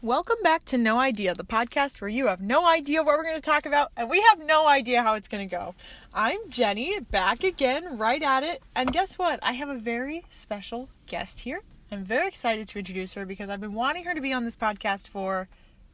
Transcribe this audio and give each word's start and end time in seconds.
Welcome 0.00 0.36
back 0.44 0.62
to 0.66 0.78
No 0.78 1.00
Idea, 1.00 1.34
the 1.34 1.42
podcast 1.42 2.00
where 2.00 2.08
you 2.08 2.28
have 2.28 2.40
no 2.40 2.64
idea 2.64 3.02
what 3.02 3.18
we're 3.18 3.24
going 3.24 3.34
to 3.34 3.40
talk 3.40 3.66
about 3.66 3.90
and 3.96 4.08
we 4.08 4.20
have 4.20 4.38
no 4.38 4.68
idea 4.68 5.02
how 5.02 5.14
it's 5.14 5.26
going 5.26 5.48
to 5.48 5.52
go. 5.52 5.74
I'm 6.14 6.38
Jenny, 6.50 7.00
back 7.00 7.42
again, 7.42 7.98
right 7.98 8.22
at 8.22 8.44
it. 8.44 8.62
And 8.76 8.92
guess 8.92 9.18
what? 9.18 9.40
I 9.42 9.52
have 9.52 9.68
a 9.68 9.76
very 9.76 10.24
special 10.30 10.88
guest 11.08 11.40
here. 11.40 11.62
I'm 11.90 12.04
very 12.04 12.28
excited 12.28 12.68
to 12.68 12.78
introduce 12.78 13.14
her 13.14 13.26
because 13.26 13.50
I've 13.50 13.60
been 13.60 13.72
wanting 13.72 14.04
her 14.04 14.14
to 14.14 14.20
be 14.20 14.32
on 14.32 14.44
this 14.44 14.54
podcast 14.54 15.08
for 15.08 15.48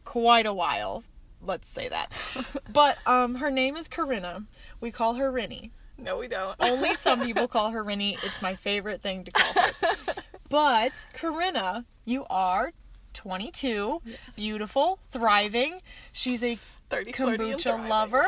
quite 0.05 0.45
a 0.45 0.53
while. 0.53 1.03
Let's 1.41 1.71
say 1.71 1.89
that. 1.89 2.13
but 2.75 2.99
um 3.07 3.37
her 3.37 3.51
name 3.51 3.75
is 3.75 3.89
Corinna. 3.89 4.45
We 4.83 4.91
call 4.91 5.15
her 5.15 5.33
Rinny. 5.33 5.71
No, 5.97 6.19
we 6.19 6.29
don't. 6.29 6.57
Only 6.61 6.95
some 6.95 7.23
people 7.25 7.49
call 7.49 7.71
her 7.71 7.83
Rinny. 7.83 8.19
It's 8.23 8.43
my 8.43 8.55
favorite 8.55 9.01
thing 9.01 9.25
to 9.25 9.31
call 9.31 9.63
her. 9.63 9.71
But 10.51 10.93
Corinna, 11.15 11.85
you 12.05 12.27
are 12.31 12.73
22, 13.15 14.03
beautiful, 14.37 14.99
thriving. 15.11 15.81
She's 16.13 16.43
a 16.43 16.59
30, 16.91 17.13
kombucha 17.13 17.89
lover, 17.89 18.27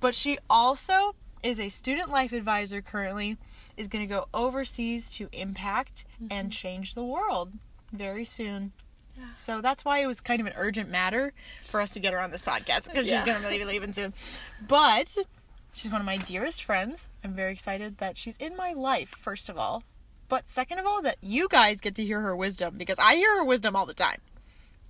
but 0.00 0.14
she 0.14 0.38
also 0.48 1.14
is 1.42 1.60
a 1.60 1.68
student 1.68 2.08
life 2.10 2.32
advisor 2.32 2.80
currently. 2.80 3.36
Is 3.76 3.86
going 3.86 4.02
to 4.08 4.12
go 4.12 4.26
overseas 4.34 5.08
to 5.12 5.28
impact 5.32 6.04
and 6.32 6.50
change 6.50 6.94
the 6.96 7.04
world 7.04 7.52
very 7.92 8.24
soon. 8.24 8.72
Yeah. 9.16 9.24
So 9.36 9.60
that's 9.60 9.84
why 9.84 10.00
it 10.00 10.06
was 10.08 10.20
kind 10.20 10.40
of 10.40 10.48
an 10.48 10.54
urgent 10.56 10.90
matter 10.90 11.32
for 11.62 11.80
us 11.80 11.90
to 11.90 12.00
get 12.00 12.12
her 12.12 12.18
on 12.20 12.32
this 12.32 12.42
podcast 12.42 12.86
because 12.86 13.06
Yeah. 13.06 13.22
she's 13.24 13.32
going 13.34 13.40
to 13.42 13.48
be 13.48 13.64
leaving 13.64 13.92
soon. 13.92 14.14
But 14.66 15.16
she's 15.72 15.92
one 15.92 16.00
of 16.00 16.06
my 16.06 16.16
dearest 16.16 16.64
friends. 16.64 17.08
I'm 17.22 17.34
very 17.34 17.52
excited 17.52 17.98
that 17.98 18.16
she's 18.16 18.36
in 18.38 18.56
my 18.56 18.72
life, 18.72 19.10
first 19.20 19.48
of 19.48 19.56
all. 19.56 19.84
But 20.28 20.48
second 20.48 20.80
of 20.80 20.86
all, 20.86 21.00
that 21.02 21.16
you 21.22 21.46
guys 21.48 21.80
get 21.80 21.94
to 21.94 22.04
hear 22.04 22.20
her 22.20 22.34
wisdom 22.34 22.74
because 22.78 22.98
I 22.98 23.14
hear 23.14 23.36
her 23.38 23.44
wisdom 23.44 23.76
all 23.76 23.86
the 23.86 23.94
time. 23.94 24.20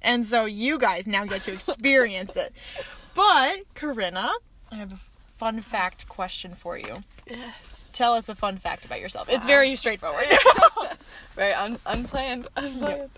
And 0.02 0.24
so 0.24 0.44
you 0.44 0.78
guys 0.78 1.06
now 1.06 1.24
get 1.24 1.42
to 1.42 1.52
experience 1.52 2.36
it. 2.36 2.52
But, 3.14 3.60
Corinna, 3.74 4.30
I 4.70 4.76
have 4.76 4.92
a 4.92 4.98
fun 5.36 5.60
fact 5.60 6.08
question 6.08 6.54
for 6.54 6.78
you. 6.78 7.02
Yes. 7.26 7.90
Tell 7.92 8.14
us 8.14 8.28
a 8.28 8.34
fun 8.34 8.58
fact 8.58 8.84
about 8.84 9.00
yourself. 9.00 9.28
It's 9.28 9.46
very 9.46 9.74
straightforward. 9.76 10.24
Very 11.34 11.52
un- 11.52 11.78
unplanned. 11.86 12.48
Unplanned. 12.56 13.10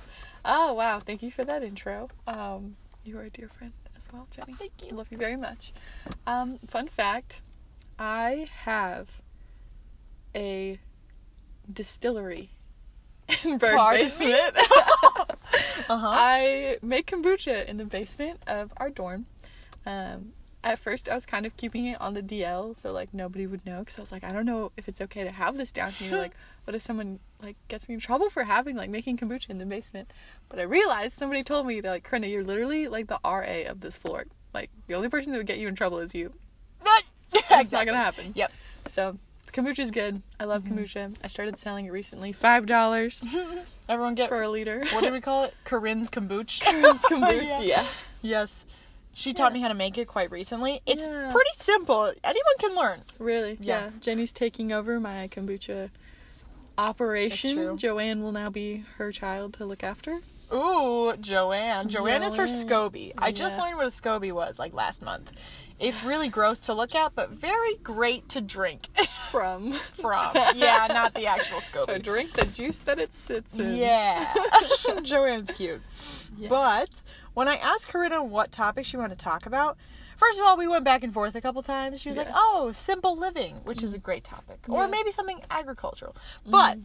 Oh 0.45 0.75
wow! 0.75 1.01
Thank 1.01 1.23
you 1.23 1.31
for 1.31 1.45
that 1.45 1.63
intro. 1.63 2.09
Um, 2.27 2.77
you 3.05 3.17
are 3.19 3.23
a 3.23 3.31
dear 3.31 3.49
friend 3.49 3.73
as 3.97 4.09
well, 4.13 4.27
Jenny. 4.31 4.55
Thank 4.55 4.73
you. 4.85 4.95
Love 4.95 5.09
you 5.11 5.17
very 5.17 5.37
much. 5.37 5.73
Um, 6.27 6.59
fun 6.67 6.89
fact: 6.89 7.41
I 7.99 8.49
have 8.65 9.09
a 10.35 10.79
distillery 11.73 12.51
in 13.45 13.59
Berg 13.59 13.77
Pardon 13.77 14.07
basement. 14.07 14.57
Uh-huh. 15.89 16.07
I 16.09 16.79
make 16.83 17.07
kombucha 17.07 17.67
in 17.67 17.77
the 17.77 17.85
basement 17.85 18.41
of 18.47 18.73
our 18.77 18.91
dorm. 18.91 19.27
Um, 19.87 20.33
at 20.63 20.79
first, 20.79 21.09
I 21.09 21.15
was 21.15 21.27
kind 21.27 21.47
of 21.47 21.57
keeping 21.57 21.87
it 21.87 22.01
on 22.01 22.15
the 22.15 22.23
DL, 22.23 22.77
so 22.77 22.93
like 22.93 23.13
nobody 23.13 23.47
would 23.47 23.65
know. 23.67 23.81
Because 23.81 23.99
I 23.99 24.03
was 24.03 24.13
like, 24.13 24.23
I 24.23 24.33
don't 24.33 24.47
know 24.47 24.71
if 24.77 24.89
it's 24.89 25.01
okay 25.01 25.25
to 25.25 25.31
have 25.31 25.57
this 25.57 25.73
down 25.73 25.91
here. 25.91 26.17
like, 26.19 26.33
what 26.65 26.75
if 26.77 26.83
someone 26.83 27.19
like 27.43 27.57
gets 27.69 27.89
me 27.89 27.95
in 27.95 28.01
trouble 28.01 28.31
for 28.31 28.45
having 28.45 28.77
like 28.77 28.91
making 28.91 29.17
kombucha 29.17 29.51
in 29.51 29.59
the 29.59 29.67
basement? 29.67 30.13
But 30.49 30.61
I 30.61 30.63
realized 30.63 31.15
somebody 31.15 31.43
told 31.43 31.67
me 31.67 31.81
they're 31.81 31.91
like, 31.91 32.05
Corinna, 32.05 32.27
you're 32.29 32.45
literally 32.45 32.87
like 32.89 33.09
the 33.09 33.19
RA 33.25 33.69
of 33.69 33.81
this 33.81 33.97
floor. 33.97 34.27
Like 34.55 34.71
the 34.87 34.95
only 34.95 35.09
person 35.09 35.33
that 35.33 35.39
would 35.39 35.47
get 35.47 35.59
you 35.59 35.67
in 35.67 35.75
trouble 35.75 35.99
is 35.99 36.15
you. 36.15 36.33
But 36.85 37.05
It's 37.51 37.73
not 37.73 37.87
gonna 37.87 37.99
happen. 37.99 38.33
Yep. 38.35 38.53
So 38.87 39.19
kombucha 39.53 39.81
is 39.81 39.91
good. 39.91 40.23
I 40.39 40.45
love 40.45 40.65
kombucha. 40.65 41.15
I 41.25 41.27
started 41.27 41.59
selling 41.59 41.87
it 41.87 41.91
recently. 41.91 42.33
Five 42.33 42.67
dollars 42.67 43.25
Everyone 43.91 44.15
get 44.15 44.29
for 44.29 44.41
a 44.41 44.49
liter. 44.49 44.85
what 44.93 45.03
do 45.03 45.11
we 45.13 45.21
call 45.21 45.45
it? 45.45 45.55
Corinne's 45.65 46.09
kombucha. 46.09 46.63
It's 46.65 47.05
kombucha. 47.09 47.43
Yeah. 47.43 47.61
yeah. 47.61 47.87
Yes. 48.23 48.65
She 49.13 49.35
taught 49.35 49.51
Yeah. 49.51 49.55
me 49.55 49.61
how 49.63 49.69
to 49.69 49.75
make 49.75 49.99
it 49.99 50.07
quite 50.07 50.31
recently. 50.31 50.81
It's 50.87 51.09
Yeah. 51.09 51.33
pretty 51.33 51.51
simple. 51.57 52.13
Anyone 52.23 52.55
can 52.61 52.77
learn. 52.77 53.01
Really? 53.19 53.59
Yeah. 53.61 53.87
Yeah. 53.87 53.91
Jenny's 54.01 54.33
taking 54.33 54.73
over 54.73 55.01
my 55.01 55.29
kombucha 55.29 55.91
operation. 56.79 57.77
Joanne 57.77 58.23
will 58.23 58.33
now 58.33 58.49
be 58.49 58.85
her 58.99 59.11
child 59.13 59.55
to 59.55 59.67
look 59.67 59.83
after. 59.83 60.19
Ooh, 60.53 61.15
Joanne. 61.21 61.89
Joanne 61.89 62.23
is 62.23 62.37
her 62.37 62.47
Joanne. 62.47 62.67
SCOBY. 62.67 63.13
I 63.19 63.33
just 63.33 63.59
learned 63.59 63.77
what 63.77 63.87
a 63.87 63.91
SCOBY 63.91 64.33
was 64.33 64.59
like 64.59 64.75
last 64.75 65.03
month. 65.03 65.33
It's 65.79 66.05
really 66.05 66.29
gross 66.29 66.61
to 66.61 66.75
look 66.75 66.95
at, 66.95 67.15
but 67.15 67.31
very 67.31 67.77
great 67.77 68.29
to 68.31 68.41
drink 68.43 68.89
From 69.31 69.73
from. 69.95 70.33
Yeah, 70.55 70.89
not 70.91 71.15
the 71.15 71.27
actual 71.27 71.61
so 71.61 71.87
SCOBY. 71.87 72.03
drink 72.03 72.33
the 72.33 72.45
juice 72.47 72.81
that 72.81 72.99
it 72.99 73.15
sits 73.15 73.59
in. 73.59 73.77
Yeah. 73.77 74.33
Joanne's 75.03 75.51
cute. 75.53 75.81
Yeah. 76.37 76.49
But 76.49 76.91
when 77.35 77.49
I 77.49 77.57
asked 77.57 77.89
Corinna 77.89 78.23
what 78.23 78.51
topic 78.53 78.85
she 78.85 78.97
wanted 78.97 79.19
to 79.19 79.25
talk 79.25 79.47
about, 79.47 79.79
first 80.17 80.39
of 80.39 80.45
all, 80.45 80.57
we 80.57 80.67
went 80.69 80.85
back 80.85 81.05
and 81.05 81.15
forth 81.15 81.35
a 81.35 81.41
couple 81.41 81.63
times. 81.63 82.01
She 82.01 82.09
was 82.09 82.19
like, 82.19 82.29
"Oh, 82.35 82.73
simple 82.73 83.17
living," 83.19 83.55
which 83.65 83.83
is 83.83 83.95
a 83.95 83.99
mm. 83.99 84.03
great 84.03 84.25
topic, 84.25 84.59
or 84.69 84.83
Yeah. 84.83 84.89
maybe 84.89 85.11
something 85.13 85.41
agricultural. 85.51 86.17
Mm. 86.47 86.51
But 86.51 86.79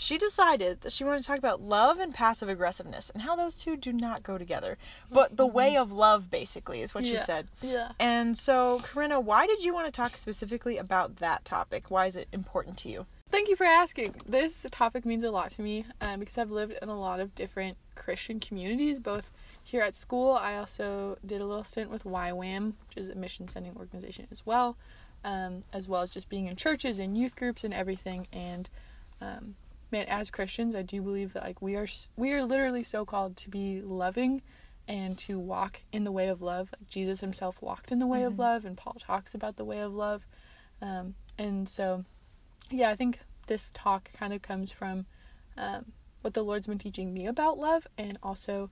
she 0.00 0.16
decided 0.16 0.82
that 0.82 0.92
she 0.92 1.02
wanted 1.02 1.22
to 1.22 1.26
talk 1.26 1.38
about 1.38 1.60
love 1.60 1.98
and 1.98 2.14
passive 2.14 2.48
aggressiveness 2.48 3.10
and 3.10 3.20
how 3.20 3.34
those 3.34 3.58
two 3.58 3.76
do 3.76 3.92
not 3.92 4.22
go 4.22 4.38
together. 4.38 4.78
But 5.10 5.36
the 5.36 5.46
way 5.46 5.76
of 5.76 5.90
love, 5.90 6.30
basically, 6.30 6.82
is 6.82 6.94
what 6.94 7.04
she 7.04 7.16
said. 7.16 7.48
Yeah. 7.62 7.90
And 7.98 8.36
so, 8.36 8.80
Corinna, 8.84 9.18
why 9.18 9.48
did 9.48 9.64
you 9.64 9.74
want 9.74 9.86
to 9.86 9.92
talk 9.92 10.16
specifically 10.16 10.78
about 10.78 11.16
that 11.16 11.44
topic? 11.44 11.90
Why 11.90 12.06
is 12.06 12.14
it 12.14 12.28
important 12.32 12.76
to 12.78 12.88
you? 12.88 13.06
Thank 13.28 13.48
you 13.48 13.56
for 13.56 13.66
asking. 13.66 14.14
This 14.24 14.64
topic 14.70 15.04
means 15.04 15.24
a 15.24 15.32
lot 15.32 15.50
to 15.52 15.62
me 15.62 15.84
um, 16.00 16.20
because 16.20 16.38
I've 16.38 16.52
lived 16.52 16.74
in 16.80 16.88
a 16.88 16.98
lot 16.98 17.18
of 17.18 17.34
different 17.34 17.76
Christian 17.96 18.38
communities, 18.38 19.00
both 19.00 19.32
here 19.64 19.82
at 19.82 19.96
school. 19.96 20.32
I 20.32 20.58
also 20.58 21.18
did 21.26 21.40
a 21.40 21.44
little 21.44 21.64
stint 21.64 21.90
with 21.90 22.04
YWAM, 22.04 22.74
which 22.86 22.96
is 22.96 23.08
a 23.08 23.16
mission 23.16 23.48
sending 23.48 23.74
organization 23.76 24.28
as 24.30 24.46
well, 24.46 24.76
um, 25.24 25.62
as 25.72 25.88
well 25.88 26.02
as 26.02 26.10
just 26.10 26.28
being 26.28 26.46
in 26.46 26.54
churches 26.54 27.00
and 27.00 27.18
youth 27.18 27.34
groups 27.34 27.64
and 27.64 27.74
everything. 27.74 28.28
And 28.32 28.70
um, 29.20 29.56
man, 29.90 30.06
as 30.08 30.30
Christians, 30.30 30.74
I 30.74 30.82
do 30.82 31.02
believe 31.02 31.32
that 31.32 31.42
like 31.42 31.62
we 31.62 31.76
are 31.76 31.86
we 32.16 32.32
are 32.32 32.44
literally 32.44 32.82
so 32.82 33.04
called 33.04 33.36
to 33.38 33.50
be 33.50 33.80
loving 33.82 34.42
and 34.86 35.18
to 35.18 35.38
walk 35.38 35.82
in 35.92 36.04
the 36.04 36.12
way 36.12 36.28
of 36.28 36.40
love. 36.40 36.72
Like 36.78 36.88
Jesus 36.88 37.20
Himself 37.20 37.60
walked 37.60 37.92
in 37.92 37.98
the 37.98 38.06
way 38.06 38.22
of 38.22 38.38
love, 38.38 38.64
and 38.64 38.76
Paul 38.76 38.96
talks 38.98 39.34
about 39.34 39.56
the 39.56 39.64
way 39.64 39.80
of 39.80 39.92
love. 39.94 40.26
Um, 40.80 41.14
and 41.36 41.68
so 41.68 42.04
yeah, 42.70 42.90
I 42.90 42.96
think 42.96 43.20
this 43.46 43.70
talk 43.74 44.10
kind 44.12 44.32
of 44.32 44.42
comes 44.42 44.72
from 44.72 45.06
um, 45.56 45.92
what 46.22 46.34
the 46.34 46.42
Lord's 46.42 46.66
been 46.66 46.78
teaching 46.78 47.12
me 47.12 47.26
about 47.26 47.58
love 47.58 47.86
and 47.96 48.18
also 48.22 48.70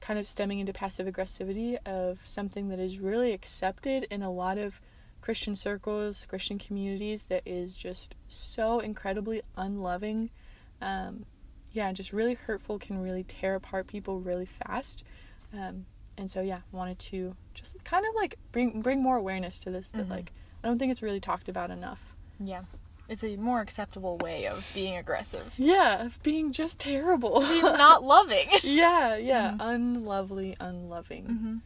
kind 0.00 0.18
of 0.18 0.26
stemming 0.26 0.58
into 0.58 0.72
passive 0.72 1.06
aggressivity 1.06 1.76
of 1.86 2.18
something 2.24 2.68
that 2.68 2.78
is 2.78 2.98
really 2.98 3.32
accepted 3.32 4.04
in 4.10 4.22
a 4.22 4.30
lot 4.30 4.58
of 4.58 4.80
Christian 5.20 5.54
circles, 5.54 6.24
Christian 6.24 6.58
communities 6.58 7.26
that 7.26 7.42
is 7.44 7.76
just 7.76 8.14
so 8.28 8.80
incredibly 8.80 9.42
unloving. 9.56 10.30
Um, 10.80 11.24
yeah, 11.72 11.92
just 11.92 12.12
really 12.12 12.34
hurtful, 12.34 12.78
can 12.78 13.00
really 13.02 13.22
tear 13.24 13.54
apart 13.54 13.86
people 13.86 14.20
really 14.20 14.46
fast. 14.46 15.04
Um, 15.52 15.86
and 16.18 16.30
so, 16.30 16.40
yeah, 16.40 16.60
wanted 16.72 16.98
to 16.98 17.36
just 17.54 17.82
kind 17.84 18.04
of 18.04 18.14
like 18.14 18.36
bring 18.52 18.82
bring 18.82 19.02
more 19.02 19.16
awareness 19.16 19.58
to 19.60 19.70
this 19.70 19.88
that 19.90 20.06
Mhm. 20.06 20.10
like 20.10 20.32
I 20.62 20.68
don't 20.68 20.78
think 20.78 20.90
it's 20.92 21.02
really 21.02 21.20
talked 21.20 21.48
about 21.48 21.70
enough. 21.70 22.14
Yeah. 22.38 22.62
It's 23.08 23.24
a 23.24 23.36
more 23.36 23.60
acceptable 23.60 24.18
way 24.18 24.46
of 24.46 24.70
being 24.74 24.96
aggressive. 24.96 25.52
Yeah, 25.58 26.04
of 26.06 26.22
being 26.22 26.52
just 26.52 26.78
terrible. 26.78 27.40
Being 27.40 27.62
not 27.86 28.04
loving. 28.04 28.48
yeah, 28.62 29.16
yeah, 29.16 29.52
Mhm. 29.52 29.56
unlovely, 29.60 30.56
unloving. 30.60 31.24
hmm 31.26 31.56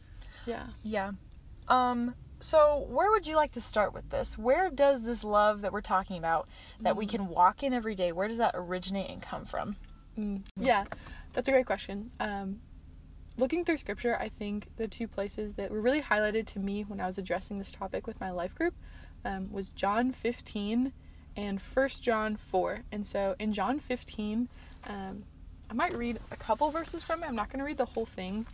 Yeah. 0.45 0.67
Yeah. 0.83 1.11
Um, 1.67 2.15
so 2.45 2.85
where 2.89 3.09
would 3.09 3.25
you 3.25 3.35
like 3.35 3.51
to 3.51 3.61
start 3.61 3.91
with 3.91 4.11
this? 4.11 4.37
Where 4.37 4.69
does 4.69 5.03
this 5.03 5.23
love 5.23 5.61
that 5.61 5.73
we're 5.73 5.81
talking 5.81 6.19
about 6.19 6.47
that 6.79 6.95
we 6.95 7.07
can 7.07 7.27
walk 7.27 7.63
in 7.63 7.73
every 7.73 7.95
day, 7.95 8.11
where 8.11 8.27
does 8.27 8.37
that 8.37 8.51
originate 8.53 9.09
and 9.09 9.19
come 9.19 9.45
from? 9.45 9.75
Mm. 10.15 10.43
Yeah, 10.55 10.83
that's 11.33 11.49
a 11.49 11.51
great 11.51 11.65
question. 11.65 12.11
Um, 12.19 12.59
looking 13.35 13.65
through 13.65 13.77
scripture, 13.77 14.15
I 14.19 14.29
think 14.29 14.67
the 14.77 14.87
two 14.87 15.07
places 15.07 15.55
that 15.55 15.71
were 15.71 15.81
really 15.81 16.03
highlighted 16.03 16.45
to 16.47 16.59
me 16.59 16.83
when 16.83 17.01
I 17.01 17.07
was 17.07 17.17
addressing 17.17 17.57
this 17.57 17.71
topic 17.71 18.05
with 18.05 18.19
my 18.19 18.29
life 18.29 18.53
group 18.53 18.75
um, 19.25 19.51
was 19.51 19.71
John 19.71 20.11
15 20.11 20.93
and 21.35 21.59
1 21.59 21.89
John 21.99 22.35
4. 22.35 22.81
And 22.91 23.07
so 23.07 23.35
in 23.39 23.53
John 23.53 23.79
15, 23.79 24.49
um, 24.87 25.23
I 25.67 25.73
might 25.73 25.97
read 25.97 26.19
a 26.29 26.35
couple 26.37 26.69
verses 26.69 27.01
from 27.01 27.23
it. 27.23 27.25
I'm 27.25 27.35
not 27.35 27.49
going 27.49 27.59
to 27.59 27.65
read 27.65 27.77
the 27.77 27.85
whole 27.85 28.05
thing. 28.05 28.45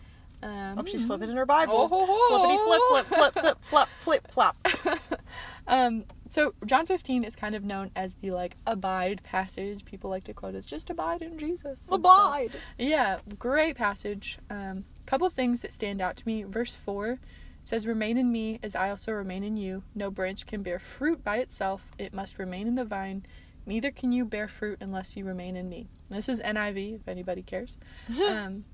Um, 0.44 0.80
Oh, 0.80 0.86
she's 0.86 1.06
flipping 1.06 1.30
in 1.30 1.36
her 1.38 1.46
Bible. 1.46 1.76
Oh, 1.76 1.88
ho, 1.88 2.06
ho. 2.06 2.28
Flippity 2.30 2.58
flip, 2.66 3.06
flip, 3.06 3.34
flip, 3.34 3.58
flip, 3.62 3.90
flip, 4.00 4.32
flop. 4.32 4.68
Um, 5.68 6.06
so 6.28 6.54
John 6.66 6.86
15 6.86 7.24
is 7.24 7.36
kind 7.36 7.56
of 7.56 7.64
known 7.64 7.92
as 7.96 8.16
the 8.16 8.32
like 8.32 8.58
abide 8.68 9.24
passage. 9.24 9.86
People 9.86 10.10
like 10.10 10.24
to 10.26 10.34
quote 10.34 10.56
as 10.56 10.66
just 10.66 10.90
abide 10.90 11.22
in 11.22 11.38
Jesus. 11.38 11.88
Abide. 11.92 12.52
Yeah, 12.78 13.20
great 13.40 13.76
passage. 13.78 14.38
Um, 14.50 14.86
couple 15.06 15.30
things 15.30 15.62
that 15.62 15.74
stand 15.74 16.02
out 16.02 16.18
to 16.18 16.28
me. 16.28 16.44
Verse 16.44 16.76
4 16.76 17.20
says, 17.64 17.88
Remain 17.88 18.18
in 18.18 18.32
me 18.32 18.60
as 18.64 18.76
I 18.76 18.90
also 18.90 19.12
remain 19.12 19.44
in 19.44 19.58
you. 19.58 19.84
No 19.96 20.10
branch 20.12 20.46
can 20.46 20.64
bear 20.64 20.80
fruit 20.80 21.24
by 21.24 21.38
itself, 21.38 21.86
it 21.98 22.14
must 22.14 22.40
remain 22.40 22.68
in 22.68 22.76
the 22.76 22.86
vine. 22.86 23.26
Neither 23.66 23.92
can 23.92 24.12
you 24.12 24.26
bear 24.26 24.48
fruit 24.48 24.80
unless 24.82 25.16
you 25.16 25.24
remain 25.24 25.56
in 25.56 25.70
me. 25.70 25.88
This 26.10 26.28
is 26.28 26.42
NIV, 26.42 26.96
if 26.96 27.08
anybody 27.08 27.44
cares. 27.44 27.78
um, 28.30 28.66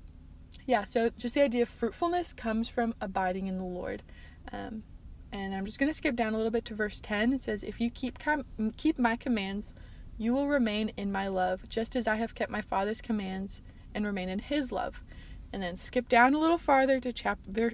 yeah, 0.66 0.84
so 0.84 1.10
just 1.10 1.34
the 1.34 1.42
idea 1.42 1.62
of 1.62 1.68
fruitfulness 1.68 2.32
comes 2.32 2.68
from 2.68 2.94
abiding 3.00 3.46
in 3.46 3.58
the 3.58 3.64
Lord. 3.64 4.02
Um, 4.52 4.82
and 5.32 5.54
I'm 5.54 5.64
just 5.64 5.78
going 5.78 5.90
to 5.90 5.94
skip 5.96 6.16
down 6.16 6.34
a 6.34 6.36
little 6.36 6.50
bit 6.50 6.64
to 6.66 6.74
verse 6.74 7.00
10. 7.00 7.32
It 7.32 7.42
says, 7.42 7.62
If 7.64 7.80
you 7.80 7.90
keep, 7.90 8.18
com- 8.18 8.44
keep 8.76 8.98
my 8.98 9.16
commands, 9.16 9.74
you 10.16 10.32
will 10.34 10.48
remain 10.48 10.92
in 10.96 11.12
my 11.12 11.28
love, 11.28 11.68
just 11.68 11.94
as 11.96 12.06
I 12.06 12.16
have 12.16 12.34
kept 12.34 12.50
my 12.50 12.60
Father's 12.62 13.00
commands 13.00 13.62
and 13.94 14.04
remain 14.06 14.28
in 14.28 14.38
his 14.40 14.72
love. 14.72 15.02
And 15.52 15.62
then 15.62 15.76
skip 15.76 16.08
down 16.08 16.34
a 16.34 16.38
little 16.38 16.58
farther 16.58 17.00
to 17.00 17.12
chapter, 17.12 17.72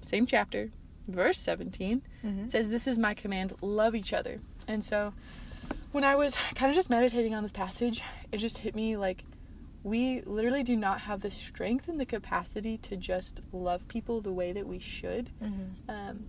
same 0.00 0.26
chapter, 0.26 0.70
verse 1.08 1.38
17. 1.38 2.02
Mhm. 2.24 2.44
It 2.44 2.50
says, 2.50 2.70
This 2.70 2.86
is 2.86 2.98
my 2.98 3.14
command 3.14 3.54
love 3.60 3.94
each 3.94 4.12
other. 4.12 4.40
And 4.68 4.82
so 4.84 5.12
when 5.90 6.04
I 6.04 6.14
was 6.16 6.34
kind 6.54 6.70
of 6.70 6.76
just 6.76 6.90
meditating 6.90 7.34
on 7.34 7.42
this 7.42 7.52
passage, 7.52 8.02
it 8.30 8.38
just 8.38 8.58
hit 8.58 8.74
me 8.74 8.96
like 8.96 9.24
we 9.84 10.22
literally 10.22 10.62
do 10.62 10.76
not 10.76 11.00
have 11.02 11.20
the 11.20 11.30
strength 11.30 11.88
and 11.88 11.98
the 11.98 12.06
capacity 12.06 12.78
to 12.78 12.96
just 12.96 13.40
love 13.52 13.86
people 13.88 14.20
the 14.20 14.32
way 14.32 14.52
that 14.52 14.66
we 14.66 14.78
should. 14.78 15.30
Mhm. 15.42 15.70
Um, 15.88 16.24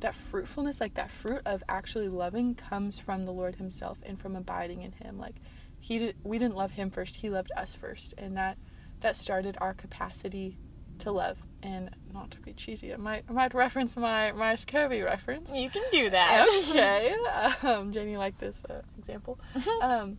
that 0.00 0.14
fruitfulness, 0.14 0.80
like 0.80 0.94
that 0.94 1.10
fruit 1.10 1.40
of 1.46 1.62
actually 1.68 2.08
loving, 2.08 2.54
comes 2.54 2.98
from 2.98 3.24
the 3.24 3.32
Lord 3.32 3.56
Himself 3.56 3.98
and 4.04 4.20
from 4.20 4.36
abiding 4.36 4.82
in 4.82 4.92
Him. 4.92 5.18
Like 5.18 5.36
He 5.78 5.98
did, 5.98 6.16
we 6.24 6.38
didn't 6.38 6.56
love 6.56 6.72
Him 6.72 6.90
first; 6.90 7.16
He 7.16 7.30
loved 7.30 7.52
us 7.56 7.74
first, 7.74 8.14
and 8.18 8.36
that 8.36 8.58
that 9.00 9.16
started 9.16 9.56
our 9.60 9.72
capacity 9.74 10.56
to 10.98 11.12
love. 11.12 11.38
And 11.62 11.90
not 12.12 12.30
to 12.32 12.40
be 12.40 12.52
cheesy, 12.52 12.92
I 12.92 12.96
might 12.96 13.24
I 13.28 13.32
might 13.32 13.54
reference 13.54 13.96
my 13.96 14.32
my 14.32 14.54
SCOBY 14.54 15.04
reference. 15.04 15.54
You 15.54 15.70
can 15.70 15.82
do 15.90 16.10
that. 16.10 16.46
okay, 16.70 17.14
um, 17.62 17.92
Jamie 17.92 18.16
liked 18.16 18.38
this 18.38 18.64
uh, 18.68 18.82
example. 18.98 19.38
Um, 19.80 20.18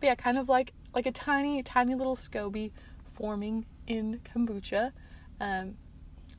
but 0.00 0.06
yeah, 0.06 0.14
kind 0.14 0.38
of 0.38 0.48
like 0.48 0.72
like 0.94 1.06
a 1.06 1.12
tiny 1.12 1.62
tiny 1.62 1.94
little 1.94 2.16
SCOBY 2.16 2.72
forming 3.14 3.66
in 3.86 4.20
kombucha. 4.24 4.92
Um, 5.40 5.76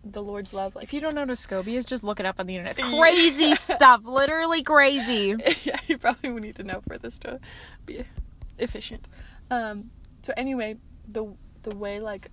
the 0.03 0.21
Lord's 0.21 0.53
love, 0.53 0.75
like 0.75 0.83
If 0.83 0.94
you 0.94 1.00
don't 1.00 1.15
know 1.15 1.21
what 1.21 1.29
a 1.29 1.33
SCOBY 1.33 1.75
is, 1.75 1.85
just 1.85 2.03
look 2.03 2.19
it 2.19 2.25
up 2.25 2.39
on 2.39 2.45
the 2.45 2.55
internet. 2.55 2.77
It's 2.77 2.89
crazy 3.00 3.55
stuff. 3.55 4.01
Literally 4.03 4.61
crazy. 4.61 5.35
yeah, 5.63 5.79
you 5.88 5.97
probably 5.97 6.31
would 6.31 6.44
need 6.44 6.55
to 6.57 6.63
know 6.63 6.81
for 6.85 6.97
this 6.97 7.17
to 7.19 7.39
be 7.85 8.03
efficient. 8.57 9.07
Um, 9.50 9.91
so 10.21 10.33
anyway, 10.35 10.77
the 11.07 11.33
the 11.63 11.75
way 11.75 12.00
like 12.00 12.29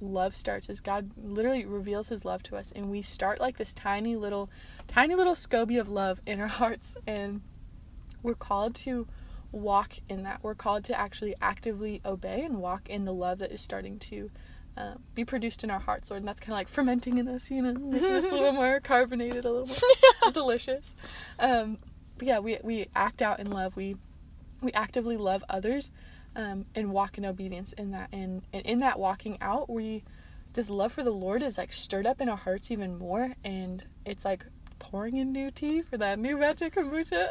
love 0.00 0.34
starts 0.34 0.68
is 0.68 0.80
God 0.80 1.10
literally 1.16 1.64
reveals 1.64 2.08
His 2.08 2.24
love 2.24 2.42
to 2.44 2.56
us, 2.56 2.72
and 2.72 2.90
we 2.90 3.02
start 3.02 3.40
like 3.40 3.58
this 3.58 3.72
tiny 3.72 4.16
little, 4.16 4.50
tiny 4.88 5.14
little 5.14 5.34
SCOBY 5.34 5.78
of 5.78 5.88
love 5.88 6.20
in 6.26 6.40
our 6.40 6.48
hearts, 6.60 6.96
and 7.06 7.42
we're 8.22 8.34
called 8.34 8.74
to 8.76 9.06
walk 9.52 9.94
in 10.08 10.22
that. 10.24 10.42
We're 10.42 10.54
called 10.54 10.84
to 10.84 10.98
actually 10.98 11.34
actively 11.40 12.00
obey 12.04 12.42
and 12.42 12.58
walk 12.58 12.88
in 12.88 13.04
the 13.04 13.14
love 13.14 13.38
that 13.38 13.52
is 13.52 13.60
starting 13.60 13.98
to. 14.00 14.30
Uh, 14.78 14.96
be 15.14 15.24
produced 15.24 15.64
in 15.64 15.70
our 15.70 15.78
hearts, 15.78 16.10
Lord, 16.10 16.20
and 16.20 16.28
that's 16.28 16.38
kind 16.38 16.52
of 16.52 16.58
like 16.58 16.68
fermenting 16.68 17.16
in 17.16 17.28
us, 17.28 17.50
you 17.50 17.62
know, 17.62 17.72
making 17.72 18.12
us 18.12 18.26
a 18.30 18.34
little 18.34 18.52
more 18.62 18.78
carbonated, 18.80 19.46
a 19.46 19.50
little 19.50 19.68
more 20.22 20.32
delicious. 20.32 20.94
Um, 21.38 21.78
but 22.18 22.28
yeah, 22.28 22.40
we 22.40 22.58
we 22.62 22.88
act 22.94 23.22
out 23.22 23.40
in 23.40 23.50
love. 23.50 23.74
We 23.74 23.96
we 24.60 24.72
actively 24.72 25.16
love 25.16 25.42
others, 25.48 25.90
um, 26.34 26.66
and 26.74 26.92
walk 26.92 27.16
in 27.16 27.24
obedience 27.24 27.72
in 27.72 27.92
that. 27.92 28.10
And 28.12 28.42
and 28.52 28.66
in 28.66 28.80
that 28.80 28.98
walking 28.98 29.38
out, 29.40 29.70
we 29.70 30.04
this 30.52 30.70
love 30.70 30.92
for 30.92 31.02
the 31.02 31.10
Lord 31.10 31.42
is 31.42 31.58
like 31.58 31.72
stirred 31.72 32.06
up 32.06 32.20
in 32.20 32.28
our 32.28 32.36
hearts 32.36 32.70
even 32.70 32.98
more, 32.98 33.34
and 33.44 33.84
it's 34.04 34.24
like 34.24 34.44
pouring 34.78 35.16
in 35.16 35.32
new 35.32 35.50
tea 35.50 35.82
for 35.82 35.96
that 35.98 36.18
new 36.18 36.38
batch 36.38 36.62
of 36.62 36.72
kombucha. 36.72 37.28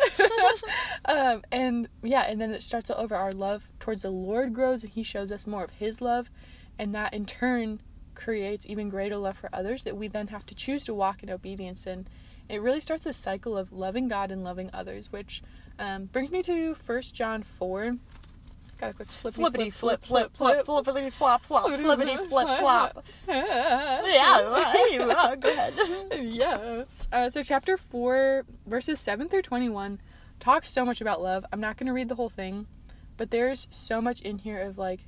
um, 1.05 1.43
and 1.51 1.87
yeah, 2.03 2.23
and 2.23 2.39
then 2.39 2.51
it 2.51 2.61
starts 2.61 2.89
all 2.89 3.01
over. 3.01 3.15
Our 3.15 3.31
love 3.31 3.63
towards 3.79 4.01
the 4.03 4.09
Lord 4.09 4.53
grows, 4.53 4.83
and 4.83 4.91
He 4.91 5.03
shows 5.03 5.31
us 5.31 5.47
more 5.47 5.63
of 5.63 5.71
His 5.71 6.01
love, 6.01 6.29
and 6.77 6.93
that 6.95 7.13
in 7.13 7.25
turn 7.25 7.81
creates 8.13 8.65
even 8.65 8.89
greater 8.89 9.17
love 9.17 9.37
for 9.37 9.49
others 9.51 9.83
that 9.83 9.97
we 9.97 10.07
then 10.07 10.27
have 10.27 10.45
to 10.45 10.55
choose 10.55 10.85
to 10.85 10.93
walk 10.93 11.21
in 11.21 11.29
obedience 11.29 11.85
in 11.85 12.07
it 12.49 12.61
really 12.61 12.79
starts 12.79 13.03
this 13.05 13.17
cycle 13.17 13.57
of 13.57 13.71
loving 13.71 14.07
God 14.07 14.31
and 14.31 14.43
loving 14.43 14.69
others, 14.73 15.11
which 15.11 15.41
um, 15.79 16.05
brings 16.05 16.31
me 16.31 16.43
to 16.43 16.75
1 16.85 17.01
John 17.13 17.43
4. 17.43 17.97
Got 18.79 18.89
a 18.89 18.93
quick 18.93 19.07
flippity 19.07 19.41
Flippity 19.41 19.69
flip 19.69 20.05
flip 20.05 20.35
flip 20.35 20.65
flippity 20.65 21.09
flop 21.09 21.45
flop 21.45 21.79
flippity 21.79 22.17
flip 22.27 22.59
flop. 22.59 23.05
Yeah, 23.27 25.35
go 25.39 25.49
ahead. 25.49 25.73
yes. 26.21 27.07
Uh, 27.11 27.29
so 27.29 27.41
chapter 27.41 27.77
4, 27.77 28.43
verses 28.65 28.99
7 28.99 29.29
through 29.29 29.43
21 29.43 29.99
talks 30.39 30.69
so 30.69 30.83
much 30.85 30.99
about 30.99 31.21
love. 31.21 31.45
I'm 31.53 31.61
not 31.61 31.77
going 31.77 31.87
to 31.87 31.93
read 31.93 32.09
the 32.09 32.15
whole 32.15 32.29
thing, 32.29 32.67
but 33.15 33.31
there's 33.31 33.67
so 33.71 34.01
much 34.01 34.19
in 34.21 34.39
here 34.39 34.61
of 34.61 34.77
like, 34.77 35.07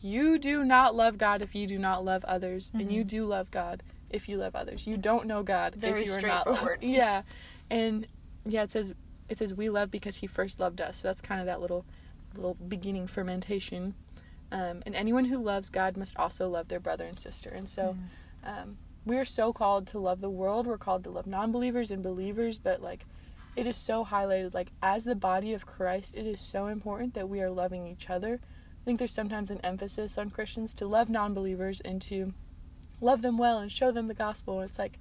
you 0.00 0.38
do 0.38 0.64
not 0.64 0.94
love 0.94 1.18
God 1.18 1.42
if 1.42 1.54
you 1.54 1.66
do 1.66 1.78
not 1.78 2.04
love 2.04 2.24
others, 2.24 2.70
and 2.72 2.92
you 2.92 3.04
do 3.04 3.26
love 3.26 3.50
God 3.50 3.82
if 4.10 4.28
you 4.28 4.38
love 4.38 4.54
others. 4.54 4.86
You 4.86 4.96
don't 4.96 5.26
know 5.26 5.42
God 5.42 5.74
very 5.74 6.02
if 6.02 6.06
you 6.06 6.14
are 6.14 6.20
not. 6.20 6.42
straightforward. 6.42 6.78
yeah, 6.82 7.22
and 7.68 8.06
yeah, 8.46 8.62
it 8.62 8.70
says 8.70 8.94
it 9.28 9.38
says 9.38 9.54
we 9.54 9.68
love 9.68 9.90
because 9.90 10.16
He 10.16 10.26
first 10.26 10.60
loved 10.60 10.80
us. 10.80 10.98
So 10.98 11.08
that's 11.08 11.20
kind 11.20 11.40
of 11.40 11.46
that 11.46 11.60
little 11.60 11.84
little 12.34 12.54
beginning 12.54 13.06
fermentation. 13.06 13.94
Um, 14.50 14.82
and 14.86 14.94
anyone 14.94 15.26
who 15.26 15.38
loves 15.38 15.70
God 15.70 15.96
must 15.96 16.18
also 16.18 16.48
love 16.48 16.68
their 16.68 16.80
brother 16.80 17.04
and 17.04 17.18
sister. 17.18 17.50
And 17.50 17.68
so, 17.68 17.96
um, 18.44 18.78
we 19.04 19.16
are 19.16 19.24
so 19.24 19.52
called 19.52 19.86
to 19.88 19.98
love 19.98 20.20
the 20.20 20.30
world. 20.30 20.66
We're 20.66 20.78
called 20.78 21.04
to 21.04 21.10
love 21.10 21.26
non-believers 21.26 21.90
and 21.90 22.02
believers, 22.02 22.58
but 22.58 22.82
like, 22.82 23.06
it 23.56 23.66
is 23.66 23.76
so 23.76 24.04
highlighted. 24.04 24.54
Like, 24.54 24.68
as 24.82 25.04
the 25.04 25.14
body 25.14 25.52
of 25.52 25.66
Christ, 25.66 26.14
it 26.14 26.26
is 26.26 26.40
so 26.40 26.66
important 26.66 27.14
that 27.14 27.28
we 27.28 27.40
are 27.40 27.50
loving 27.50 27.86
each 27.86 28.10
other. 28.10 28.40
I 28.42 28.84
think 28.84 28.98
there's 28.98 29.12
sometimes 29.12 29.50
an 29.50 29.60
emphasis 29.64 30.18
on 30.18 30.30
Christians 30.30 30.72
to 30.74 30.86
love 30.86 31.08
non-believers 31.08 31.80
and 31.80 32.00
to 32.02 32.32
love 33.00 33.22
them 33.22 33.38
well 33.38 33.58
and 33.58 33.72
show 33.72 33.90
them 33.90 34.08
the 34.08 34.14
gospel. 34.14 34.60
And 34.60 34.68
it's 34.68 34.78
like, 34.78 34.98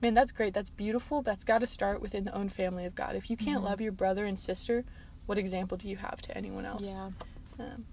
man, 0.00 0.14
that's 0.14 0.32
great. 0.32 0.54
That's 0.54 0.70
beautiful. 0.70 1.22
That's 1.22 1.44
got 1.44 1.58
to 1.58 1.66
start 1.66 2.00
within 2.00 2.24
the 2.24 2.34
own 2.34 2.48
family 2.48 2.84
of 2.84 2.94
God. 2.94 3.16
If 3.16 3.30
you 3.30 3.36
can't 3.36 3.64
love 3.64 3.80
your 3.80 3.92
brother 3.92 4.24
and 4.24 4.38
sister, 4.38 4.84
what 5.28 5.38
example 5.38 5.76
do 5.76 5.88
you 5.88 5.96
have 5.96 6.20
to 6.22 6.36
anyone 6.36 6.64
else? 6.66 6.82
Yeah. 6.84 7.10
Um, 7.60 7.84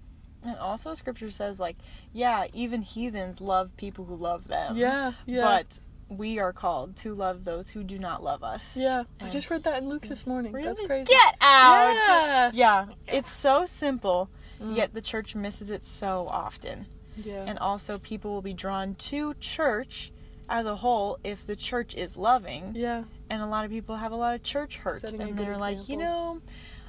And 0.44 0.56
also, 0.58 0.94
scripture 0.94 1.30
says, 1.30 1.58
like, 1.60 1.76
yeah, 2.12 2.46
even 2.54 2.82
heathens 2.82 3.40
love 3.40 3.76
people 3.76 4.04
who 4.04 4.16
love 4.16 4.48
them. 4.48 4.76
yeah. 4.76 5.12
Yeah. 5.26 5.42
But 5.42 5.80
we 6.08 6.38
are 6.38 6.52
called 6.52 6.94
to 6.96 7.14
love 7.14 7.44
those 7.44 7.68
who 7.70 7.82
do 7.82 7.98
not 7.98 8.22
love 8.22 8.44
us. 8.44 8.76
yeah. 8.76 9.04
I 9.20 9.28
just 9.28 9.50
read 9.50 9.64
that 9.64 9.82
in 9.82 9.88
Luke 9.88 10.06
this 10.06 10.26
morning. 10.26 10.52
That's 10.52 10.78
Really? 10.80 10.86
crazy. 10.86 11.12
Get 11.12 11.34
out! 11.40 11.92
Yes. 11.94 12.54
Yeah, 12.54 12.86
it's 13.08 13.30
so 13.32 13.66
simple, 13.66 14.30
Mm. 14.60 14.76
yet 14.76 14.94
the 14.94 15.02
church 15.02 15.34
misses 15.34 15.68
it 15.68 15.84
so 15.84 16.28
often. 16.30 16.86
Yeah. 17.16 17.44
And 17.46 17.58
also, 17.58 17.98
people 17.98 18.32
will 18.32 18.42
be 18.42 18.54
drawn 18.54 18.94
to 19.10 19.34
church 19.34 20.12
as 20.48 20.64
a 20.64 20.76
whole 20.76 21.18
if 21.24 21.44
the 21.44 21.56
church 21.56 21.94
is 21.94 22.16
loving. 22.16 22.72
yeah. 22.76 23.02
And 23.28 23.42
a 23.42 23.46
lot 23.46 23.64
of 23.64 23.72
people 23.72 23.96
have 23.96 24.12
a 24.12 24.16
lot 24.16 24.36
of 24.36 24.42
church 24.44 24.76
hurt. 24.76 25.00
Setting 25.00 25.20
and 25.20 25.36
they're 25.36 25.56
like, 25.58 25.88
you 25.88 25.96
know, 25.96 26.40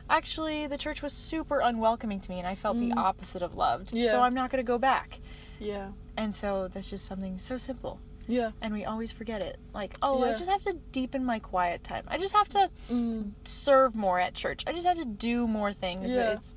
actually, 0.09 0.67
the 0.67 0.77
church 0.77 1.01
was 1.01 1.13
super 1.13 1.59
unwelcoming 1.59 2.19
to 2.21 2.29
me, 2.29 2.39
and 2.39 2.47
I 2.47 2.55
felt 2.55 2.79
the 2.79 2.91
Mm. 2.91 2.97
opposite 2.97 3.41
of 3.41 3.55
loved. 3.55 3.93
Yeah. 3.93 4.11
So 4.11 4.21
I'm 4.21 4.33
not 4.33 4.49
going 4.49 4.63
to 4.63 4.67
go 4.67 4.77
back. 4.77 5.19
Yeah. 5.59 5.89
And 6.15 6.33
so 6.33 6.67
that's 6.67 6.89
just 6.89 7.05
something 7.05 7.37
so 7.37 7.57
simple. 7.57 7.99
Yeah. 8.27 8.51
And 8.61 8.73
we 8.73 8.83
always 8.85 9.11
forget 9.11 9.41
it. 9.41 9.57
Like, 9.73 9.97
oh, 10.01 10.23
I 10.23 10.33
just 10.33 10.49
have 10.49 10.61
to 10.63 10.73
deepen 10.91 11.23
my 11.23 11.39
quiet 11.39 11.83
time. 11.83 12.03
I 12.07 12.17
just 12.17 12.35
have 12.35 12.49
to 12.49 12.69
Mm. 12.89 13.31
serve 13.45 13.95
more 13.95 14.19
at 14.19 14.33
church. 14.33 14.63
I 14.67 14.73
just 14.73 14.85
have 14.85 14.97
to 14.97 15.05
do 15.05 15.47
more 15.47 15.71
things. 15.73 16.13
Yeah. 16.13 16.31
It's 16.33 16.55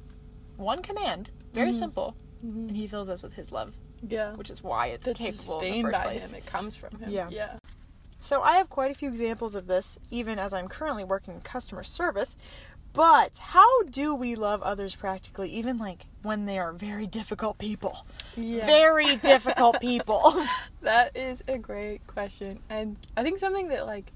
one 0.56 0.82
command, 0.82 1.30
very 1.54 1.70
Mhm. 1.70 1.74
simple, 1.78 2.16
Mhm. 2.44 2.68
and 2.68 2.76
He 2.76 2.86
fills 2.88 3.08
us 3.08 3.22
with 3.22 3.34
His 3.34 3.52
love, 3.52 3.74
Yeah. 4.02 4.34
which 4.34 4.50
is 4.50 4.62
why 4.62 4.88
it's 4.88 5.06
That's 5.06 5.18
capable 5.20 5.30
in 5.30 5.36
the 5.36 5.42
sustained 5.42 5.86
first 5.86 5.98
by 5.98 6.04
place. 6.04 6.30
him. 6.30 6.34
It 6.36 6.46
comes 6.46 6.76
from 6.76 6.98
him. 6.98 7.10
Yeah. 7.10 7.28
Yeah. 7.30 7.58
So 8.22 8.42
I 8.42 8.56
have 8.58 8.68
quite 8.68 8.90
a 8.90 8.94
few 8.94 9.08
examples 9.08 9.54
of 9.54 9.66
this, 9.66 9.98
even 10.10 10.38
as 10.38 10.52
I'm 10.52 10.68
currently 10.68 11.04
working 11.04 11.34
in 11.34 11.40
customer 11.40 11.82
service. 11.82 12.36
But 12.92 13.38
how 13.38 13.82
do 13.84 14.14
we 14.14 14.34
love 14.34 14.62
others 14.62 14.94
practically, 14.94 15.50
even 15.50 15.78
like 15.78 16.06
when 16.22 16.46
they 16.46 16.58
are 16.58 16.72
very 16.72 17.06
difficult 17.06 17.58
people? 17.58 18.04
Yeah. 18.36 18.66
Very 18.66 19.16
difficult 19.30 19.80
people. 19.80 20.44
That 20.82 21.14
is 21.14 21.42
a 21.46 21.58
great 21.58 22.06
question. 22.06 22.58
And 22.70 22.96
I 23.14 23.22
think 23.22 23.38
something 23.38 23.68
that 23.68 23.84
like 23.84 24.12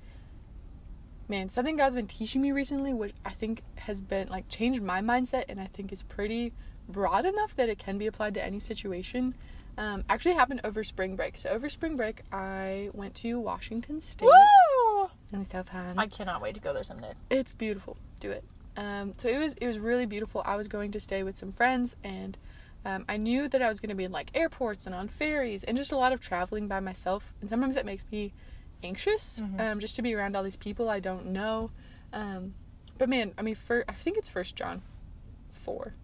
man, 1.28 1.50
something 1.50 1.76
God's 1.76 1.94
been 1.94 2.06
teaching 2.06 2.40
me 2.40 2.52
recently 2.52 2.94
which 2.94 3.12
I 3.22 3.32
think 3.32 3.62
has 3.76 4.00
been 4.00 4.28
like 4.28 4.48
changed 4.48 4.82
my 4.82 5.02
mindset 5.02 5.44
and 5.50 5.60
I 5.60 5.66
think 5.66 5.92
is 5.92 6.02
pretty 6.02 6.54
broad 6.88 7.26
enough 7.26 7.54
that 7.56 7.68
it 7.68 7.78
can 7.78 7.98
be 7.98 8.06
applied 8.06 8.32
to 8.34 8.44
any 8.44 8.60
situation. 8.60 9.34
Um, 9.76 10.04
actually 10.08 10.36
happened 10.36 10.62
over 10.64 10.82
spring 10.82 11.16
break. 11.16 11.36
So 11.36 11.50
over 11.50 11.68
spring 11.68 11.96
break 11.96 12.22
I 12.32 12.88
went 12.94 13.14
to 13.16 13.38
Washington 13.38 14.00
State 14.00 14.26
Woo! 14.26 15.10
in 15.34 15.44
South 15.44 15.68
Hand. 15.68 16.00
I 16.00 16.06
cannot 16.06 16.40
wait 16.40 16.54
to 16.54 16.62
go 16.62 16.72
there 16.72 16.84
someday. 16.84 17.12
It's 17.28 17.52
beautiful. 17.52 17.98
Do 18.20 18.30
it. 18.30 18.42
Um, 18.76 19.12
so 19.16 19.28
it 19.28 19.38
was 19.38 19.54
it 19.54 19.66
was 19.66 19.78
really 19.78 20.06
beautiful. 20.06 20.42
I 20.44 20.56
was 20.56 20.68
going 20.68 20.90
to 20.92 21.00
stay 21.00 21.22
with 21.22 21.36
some 21.38 21.52
friends, 21.52 21.94
and 22.02 22.36
um, 22.84 23.04
I 23.08 23.16
knew 23.16 23.48
that 23.48 23.62
I 23.62 23.68
was 23.68 23.80
going 23.80 23.90
to 23.90 23.94
be 23.94 24.04
in 24.04 24.12
like 24.12 24.30
airports 24.34 24.86
and 24.86 24.94
on 24.94 25.08
ferries 25.08 25.62
and 25.64 25.76
just 25.76 25.92
a 25.92 25.96
lot 25.96 26.12
of 26.12 26.20
traveling 26.20 26.66
by 26.68 26.80
myself. 26.80 27.32
And 27.40 27.48
sometimes 27.48 27.74
that 27.76 27.86
makes 27.86 28.04
me 28.10 28.32
anxious, 28.82 29.40
Mhm. 29.42 29.60
um, 29.72 29.80
just 29.80 29.96
to 29.96 30.02
be 30.02 30.14
around 30.14 30.36
all 30.36 30.42
these 30.42 30.56
people 30.56 30.88
I 30.90 31.00
don't 31.00 31.26
know. 31.26 31.70
Um, 32.12 32.54
but 32.98 33.08
man, 33.08 33.32
I 33.38 33.42
mean, 33.42 33.54
for 33.54 33.84
I 33.88 33.92
think 33.92 34.16
it's 34.18 34.28
First 34.28 34.56
John 34.56 34.82
four. 35.52 35.94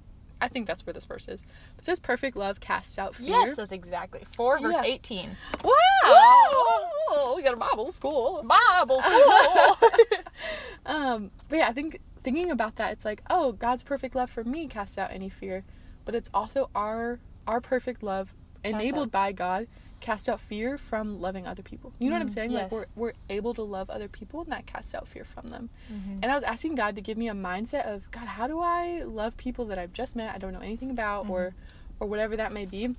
I 0.43 0.49
think 0.49 0.67
that's 0.67 0.87
where 0.87 0.95
this 0.95 1.05
verse 1.05 1.29
is. 1.29 1.43
It 1.79 1.85
says 1.85 2.01
perfect 2.01 2.35
love 2.35 2.61
casts 2.61 2.99
out 2.99 3.15
fear. 3.15 3.29
Yes, 3.29 3.57
that's 3.57 3.73
exactly. 3.73 4.23
4 4.33 4.59
verse 4.61 4.75
Yeah. 4.75 4.85
18. 4.85 5.37
Wow! 5.63 7.35
We 7.37 7.43
got 7.43 7.53
a 7.53 7.59
Bible 7.59 7.93
school. 7.93 8.43
Bible 8.45 9.03
school. 9.03 9.79
Um, 10.87 11.31
but 11.51 11.59
yeah, 11.59 11.69
I 11.69 11.75
think 11.75 12.01
thinking 12.23 12.51
about 12.51 12.77
that, 12.77 12.93
it's 12.93 13.05
like, 13.05 13.23
oh, 13.31 13.53
God's 13.53 13.83
perfect 13.83 14.15
love 14.15 14.31
for 14.31 14.45
me 14.45 14.67
casts 14.67 14.99
out 14.99 15.11
any 15.13 15.29
fear, 15.29 15.65
but 16.05 16.15
it's 16.15 16.31
also 16.35 16.71
our 16.75 17.19
our 17.47 17.61
perfect 17.61 18.03
love 18.03 18.35
enabled 18.65 19.09
out- 19.09 19.13
by 19.13 19.33
God 19.33 19.67
cast 20.01 20.29
out 20.31 20.41
fear 20.41 20.79
from 20.79 21.21
loving 21.21 21.47
other 21.47 21.63
people. 21.63 21.93
You 21.99 22.09
know 22.09 22.15
what 22.17 22.23
I'm 22.23 22.29
Mm, 22.29 22.35
saying? 22.35 22.51
yes. 22.53 22.73
Like 22.73 22.73
we're 22.73 22.87
we're 23.09 23.13
able 23.29 23.53
to 23.55 23.63
love 23.63 23.91
other 23.91 24.09
people, 24.09 24.41
and 24.43 24.51
that 24.53 24.65
casts 24.67 24.95
out 24.95 25.07
fear 25.09 25.25
from 25.25 25.49
them. 25.49 25.69
Mhm. 25.93 26.21
And 26.23 26.27
I 26.27 26.35
was 26.35 26.43
asking 26.43 26.75
God 26.77 26.95
to 26.97 27.03
give 27.03 27.19
me 27.19 27.29
a 27.29 27.35
mindset 27.35 27.85
of 27.85 28.11
God, 28.11 28.27
how 28.27 28.47
do 28.47 28.61
I 28.61 29.03
love 29.03 29.37
people 29.37 29.67
that 29.67 29.79
I've 29.79 29.93
just 29.93 30.17
met, 30.17 30.35
I 30.35 30.39
don't 30.39 30.53
know 30.55 30.61
anything 30.61 30.91
about, 30.91 31.29
or 31.29 31.55
or 31.99 32.07
whatever 32.07 32.35
that 32.37 32.51
may 32.53 32.65
be. 32.67 32.95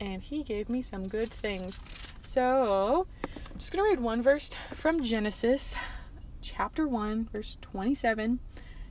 And 0.00 0.22
He 0.22 0.42
gave 0.42 0.68
me 0.68 0.82
some 0.82 1.08
good 1.08 1.30
things. 1.30 1.82
So 2.22 3.06
I'm 3.50 3.58
just 3.58 3.72
gonna 3.72 3.84
read 3.88 4.00
one 4.00 4.20
verse 4.22 4.50
from 4.74 5.02
Genesis, 5.02 5.74
chapter 6.42 6.86
one, 6.86 7.28
verse 7.32 7.56
twenty-seven. 7.60 8.40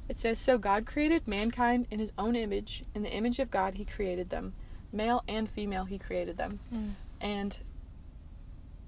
It 0.10 0.18
says, 0.18 0.40
"So 0.40 0.58
God 0.58 0.86
created 0.86 1.28
mankind 1.28 1.86
in 1.92 2.00
His 2.00 2.12
own 2.18 2.36
image; 2.36 2.84
in 2.96 3.04
the 3.04 3.12
image 3.14 3.40
of 3.40 3.52
God 3.52 3.76
He 3.76 3.86
created 3.86 4.30
them, 4.30 4.54
male 4.92 5.24
and 5.28 5.48
female 5.50 5.86
He 5.86 5.98
created 6.00 6.38
them." 6.38 6.60
Mm. 6.74 6.94
and 7.22 7.58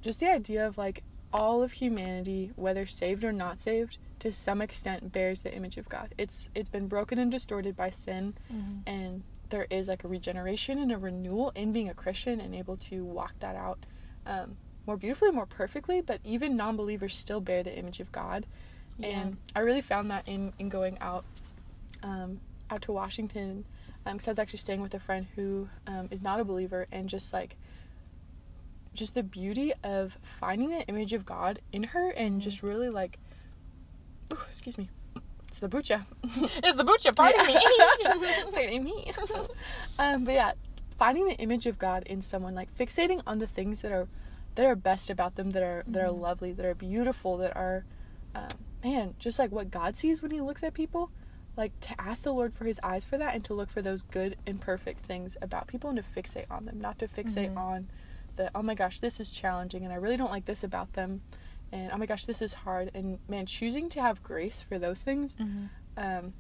just 0.01 0.20
the 0.20 0.29
idea 0.29 0.65
of 0.65 0.77
like 0.77 1.03
all 1.32 1.63
of 1.63 1.74
humanity 1.74 2.51
whether 2.55 2.86
saved 2.86 3.24
or 3.24 3.32
not 3.32 3.60
saved 3.62 3.98
to 4.20 4.32
some 4.32 4.62
extent 4.62 5.12
bears 5.12 5.41
the 5.41 5.53
image 5.55 5.77
of 5.77 5.88
god 5.89 6.13
it's 6.17 6.50
it's 6.53 6.70
been 6.70 6.88
broken 6.88 7.17
and 7.17 7.32
distorted 7.32 7.75
by 7.75 7.89
sin 7.89 8.34
Mhm. 8.51 8.82
and 8.86 9.24
there 9.50 9.65
is 9.70 9.88
like 9.88 10.03
a 10.03 10.08
regeneration 10.08 10.77
and 10.77 10.91
a 10.91 10.98
renewal 10.98 11.51
in 11.55 11.72
being 11.72 11.89
a 11.89 11.93
christian 11.93 12.39
and 12.39 12.53
able 12.53 12.77
to 12.77 13.03
walk 13.03 13.34
that 13.39 13.55
out 13.55 13.86
um, 14.25 14.58
more 14.86 14.98
beautifully 14.98 15.32
more 15.32 15.46
perfectly 15.46 16.02
but 16.02 16.20
even 16.24 16.56
non-believers 16.58 17.16
still 17.16 17.40
bear 17.42 17.63
the 17.63 17.75
image 17.78 18.00
of 18.00 18.12
god 18.12 18.46
Yeah. 18.98 19.08
and 19.22 19.38
i 19.56 19.60
really 19.60 19.82
found 19.82 20.10
that 20.12 20.28
in 20.28 20.54
in 20.60 20.70
going 20.70 20.98
out 21.00 21.24
um, 22.04 22.40
out 22.70 22.82
to 22.84 22.92
washington 22.92 23.66
because 24.04 24.28
i 24.28 24.32
was 24.32 24.40
actually 24.40 24.60
staying 24.60 24.82
with 24.82 24.94
a 24.94 25.00
friend 25.00 25.28
who 25.36 25.70
um, 25.88 26.08
is 26.12 26.22
not 26.22 26.40
a 26.40 26.44
believer 26.44 26.88
and 26.92 27.08
just 27.10 27.32
like 27.34 27.56
just 28.94 29.16
the 29.16 29.24
beauty 29.24 29.74
of 29.84 30.18
finding 30.22 30.70
the 30.70 30.82
image 30.88 31.13
of 31.13 31.25
god 31.25 31.60
in 31.72 31.84
her 31.84 32.10
and 32.12 32.36
Mhm. 32.36 32.44
just 32.44 32.62
really 32.62 32.90
like 32.90 33.18
ooh, 34.32 34.38
excuse 34.48 34.78
me 34.78 34.90
it's 35.48 35.60
the 35.60 35.70
bucha 35.70 36.06
It's 36.63 36.75
the 36.78 36.84
butcher, 36.84 37.12
pardon 37.13 37.46
me. 37.46 37.54
Pardon 38.54 38.84
me. 38.84 39.12
um, 40.00 40.24
but 40.25 40.34
yeah, 40.34 40.54
finding 40.98 41.28
the 41.28 41.36
image 41.36 41.68
of 41.68 41.78
God 41.78 42.04
in 42.08 42.22
someone, 42.24 42.56
like 42.56 42.75
fixating 42.75 43.22
on 43.28 43.38
the 43.38 43.46
things 43.46 43.82
that 43.82 43.92
are 43.92 44.08
that 44.55 44.65
are 44.65 44.75
best 44.75 45.10
about 45.10 45.36
them, 45.36 45.51
that 45.51 45.63
are 45.63 45.83
that 45.88 46.01
are 46.03 46.10
Mhm. 46.12 46.22
lovely, 46.22 46.51
that 46.53 46.65
are 46.65 46.75
beautiful, 46.75 47.38
that 47.38 47.55
are, 47.55 47.86
um, 48.36 48.50
man, 48.83 49.15
just 49.19 49.39
like 49.39 49.51
what 49.51 49.72
God 49.72 49.95
sees 49.95 50.22
when 50.22 50.31
He 50.31 50.41
looks 50.41 50.63
at 50.63 50.74
people. 50.74 51.10
Like 51.55 51.79
to 51.81 52.00
ask 52.01 52.24
the 52.24 52.33
Lord 52.33 52.53
for 52.53 52.65
His 52.65 52.79
eyes 52.81 53.05
for 53.05 53.17
that, 53.17 53.36
and 53.36 53.43
to 53.45 53.53
look 53.53 53.69
for 53.69 53.81
those 53.81 54.01
good 54.01 54.38
and 54.48 54.60
perfect 54.60 55.05
things 55.05 55.38
about 55.41 55.67
people, 55.67 55.89
and 55.89 55.98
to 55.98 56.03
fixate 56.03 56.50
on 56.50 56.65
them, 56.65 56.79
not 56.81 56.98
to 57.00 57.07
fixate 57.07 57.51
Mhm. 57.53 57.57
on 57.57 57.88
the 58.36 58.50
oh 58.55 58.63
my 58.63 58.74
gosh, 58.74 59.00
this 59.00 59.19
is 59.19 59.29
challenging, 59.29 59.83
and 59.83 59.93
I 59.93 59.98
really 59.98 60.17
don't 60.17 60.31
like 60.31 60.45
this 60.45 60.63
about 60.63 60.93
them, 60.93 61.22
and 61.72 61.91
oh 61.91 61.98
my 61.98 62.07
gosh, 62.07 62.25
this 62.25 62.41
is 62.41 62.53
hard, 62.53 62.89
and 62.95 63.19
man, 63.27 63.45
choosing 63.45 63.88
to 63.89 64.01
have 64.01 64.24
grace 64.24 64.62
for 64.63 64.79
those 64.79 65.03
things 65.03 65.36
Mhm. 65.36 65.69
um, 65.95 66.33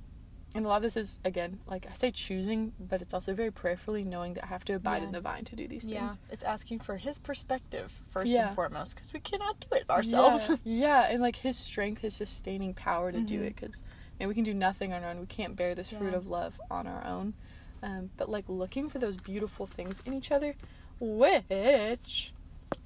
and 0.55 0.65
a 0.65 0.67
lot 0.67 0.77
of 0.77 0.81
this 0.83 0.95
is 0.97 1.19
again 1.25 1.59
like 1.67 1.85
I 1.89 1.93
say 1.93 2.11
choosing, 2.11 2.73
but 2.79 3.01
it's 3.01 3.13
also 3.13 3.33
very 3.33 3.51
prayerfully 3.51 4.03
knowing 4.03 4.33
that 4.35 4.43
I 4.43 4.47
have 4.47 4.63
to 4.65 4.73
abide 4.73 5.01
Yeah. 5.01 5.07
in 5.07 5.11
the 5.11 5.21
vine 5.21 5.45
to 5.45 5.55
do 5.55 5.67
these 5.67 5.83
things. 5.83 5.93
Yeah, 5.93 6.07
things. 6.07 6.19
it's 6.29 6.43
asking 6.43 6.79
for 6.79 6.97
his 6.97 7.19
perspective 7.19 7.91
first 8.09 8.31
Yeah. 8.31 8.47
and 8.47 8.55
foremost 8.55 8.95
because 8.95 9.13
we 9.13 9.19
cannot 9.19 9.59
do 9.59 9.75
it 9.77 9.89
ourselves. 9.89 10.49
Yeah, 10.63 11.07
and 11.09 11.21
like 11.21 11.37
His 11.37 11.57
strength, 11.57 12.01
His 12.01 12.13
sustaining 12.13 12.73
power 12.73 13.11
to 13.11 13.19
do 13.21 13.39
Mhm. 13.41 13.47
it, 13.47 13.55
because 13.55 13.83
and 14.19 14.29
we 14.29 14.35
can 14.35 14.43
do 14.43 14.53
nothing 14.53 14.93
on 14.93 15.03
our 15.03 15.09
own. 15.09 15.19
We 15.19 15.25
can't 15.25 15.55
bear 15.55 15.73
this 15.75 15.89
fruit 15.89 16.13
of 16.13 16.27
love 16.27 16.59
on 16.69 16.85
our 16.87 17.03
own. 17.05 17.33
Um, 17.81 18.11
but 18.15 18.29
like 18.29 18.45
looking 18.47 18.89
for 18.89 18.99
those 18.99 19.17
beautiful 19.17 19.65
things 19.65 20.01
in 20.05 20.13
each 20.13 20.31
other, 20.31 20.55
which 20.99 22.33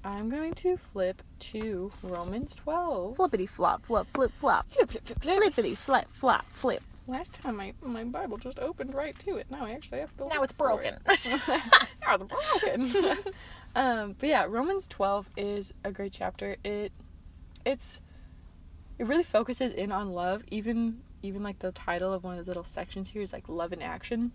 I'm 0.04 0.28
going 0.28 0.54
to 0.54 0.76
flip 0.76 1.22
to 1.40 1.92
Romans 2.02 2.54
12. 2.54 3.16
Flippity 3.16 3.46
flop, 3.46 3.84
flip, 3.86 4.06
flip, 4.12 4.32
flop. 4.32 4.70
Flip, 4.70 4.90
flip, 4.90 5.04
flip, 5.06 5.20
flip. 5.20 5.36
Flippity 5.42 5.74
flap, 5.74 6.08
flop, 6.12 6.44
flip. 6.52 6.82
Last 7.08 7.32
time 7.34 7.56
my, 7.56 7.72
my 7.82 8.04
Bible 8.04 8.36
just 8.36 8.58
opened 8.58 8.92
right 8.94 9.18
to 9.20 9.36
it. 9.38 9.46
Now 9.50 9.64
I 9.64 9.70
actually 9.72 10.00
have 10.00 10.14
to. 10.18 10.28
Now 10.28 10.34
look 10.36 10.44
it's 10.44 10.52
for 10.52 10.80
it. 10.82 10.98
broken. 11.04 11.40
now 12.02 12.14
it's 12.20 12.24
broken. 12.92 13.24
um, 13.74 14.14
but 14.18 14.28
yeah, 14.28 14.44
Romans 14.48 14.86
twelve 14.86 15.28
is 15.36 15.72
a 15.84 15.90
great 15.90 16.12
chapter. 16.12 16.56
It 16.62 16.92
it's 17.64 18.00
it 18.98 19.06
really 19.06 19.22
focuses 19.22 19.72
in 19.72 19.90
on 19.90 20.10
love. 20.12 20.42
Even 20.50 21.00
even 21.22 21.42
like 21.42 21.60
the 21.60 21.72
title 21.72 22.12
of 22.12 22.24
one 22.24 22.34
of 22.34 22.38
those 22.40 22.48
little 22.48 22.62
sections 22.64 23.08
here 23.10 23.22
is 23.22 23.32
like 23.32 23.48
love 23.48 23.72
in 23.72 23.80
action. 23.80 24.32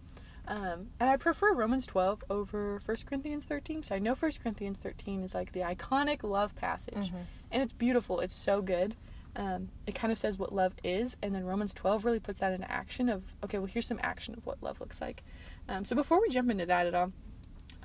Um, 0.47 0.87
and 0.99 1.09
I 1.09 1.15
prefer 1.15 1.53
Romans 1.53 1.85
12 1.85 2.25
over 2.29 2.81
1 2.85 2.97
Corinthians 3.05 3.45
13 3.45 3.77
because 3.77 3.91
I 3.91 3.99
know 3.99 4.13
1 4.13 4.31
Corinthians 4.41 4.77
13 4.79 5.23
is 5.23 5.33
like 5.33 5.53
the 5.53 5.61
iconic 5.61 6.21
love 6.23 6.53
passage 6.55 7.11
Mhm. 7.11 7.25
and 7.49 7.63
it's 7.63 7.71
beautiful. 7.71 8.19
It's 8.19 8.33
so 8.33 8.61
good. 8.61 8.95
Um, 9.35 9.69
it 9.87 9.95
kind 9.95 10.11
of 10.11 10.19
says 10.19 10.37
what 10.37 10.53
love 10.53 10.73
is, 10.83 11.17
and 11.23 11.33
then 11.33 11.43
Romans 11.45 11.73
12 11.73 12.05
really 12.05 12.19
puts 12.19 12.39
that 12.39 12.53
into 12.53 12.69
action 12.71 13.09
of, 13.09 13.23
okay, 13.43 13.57
well, 13.57 13.67
here's 13.67 13.87
some 13.87 13.99
action 14.03 14.35
of 14.35 14.45
what 14.45 14.61
love 14.61 14.79
looks 14.79 15.01
like. 15.01 15.23
Um, 15.67 15.85
so 15.85 15.95
before 15.95 16.21
we 16.21 16.29
jump 16.29 16.51
into 16.51 16.65
that 16.67 16.85
at 16.85 16.93
all, 16.93 17.11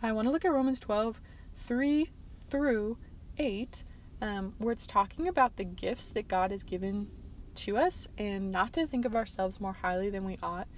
I 0.03 0.13
want 0.13 0.27
to 0.27 0.33
look 0.33 0.45
at 0.45 0.53
Romans 0.53 0.79
12, 0.79 1.21
3 1.57 2.11
through 2.51 2.99
8, 3.39 3.83
um, 4.21 4.55
where 4.59 4.73
it's 4.73 4.87
talking 4.87 5.27
about 5.27 5.57
the 5.57 5.65
gifts 5.65 6.13
that 6.13 6.29
God 6.29 6.51
has 6.51 6.63
given 6.63 7.09
to 7.55 7.77
us 7.77 8.09
and 8.17 8.53
not 8.53 8.73
to 8.75 8.87
think 8.87 9.05
of 9.05 9.17
ourselves 9.17 9.61
more 9.61 9.73
highly 9.73 10.11
than 10.11 10.25
we 10.25 10.39
ought, 10.43 10.69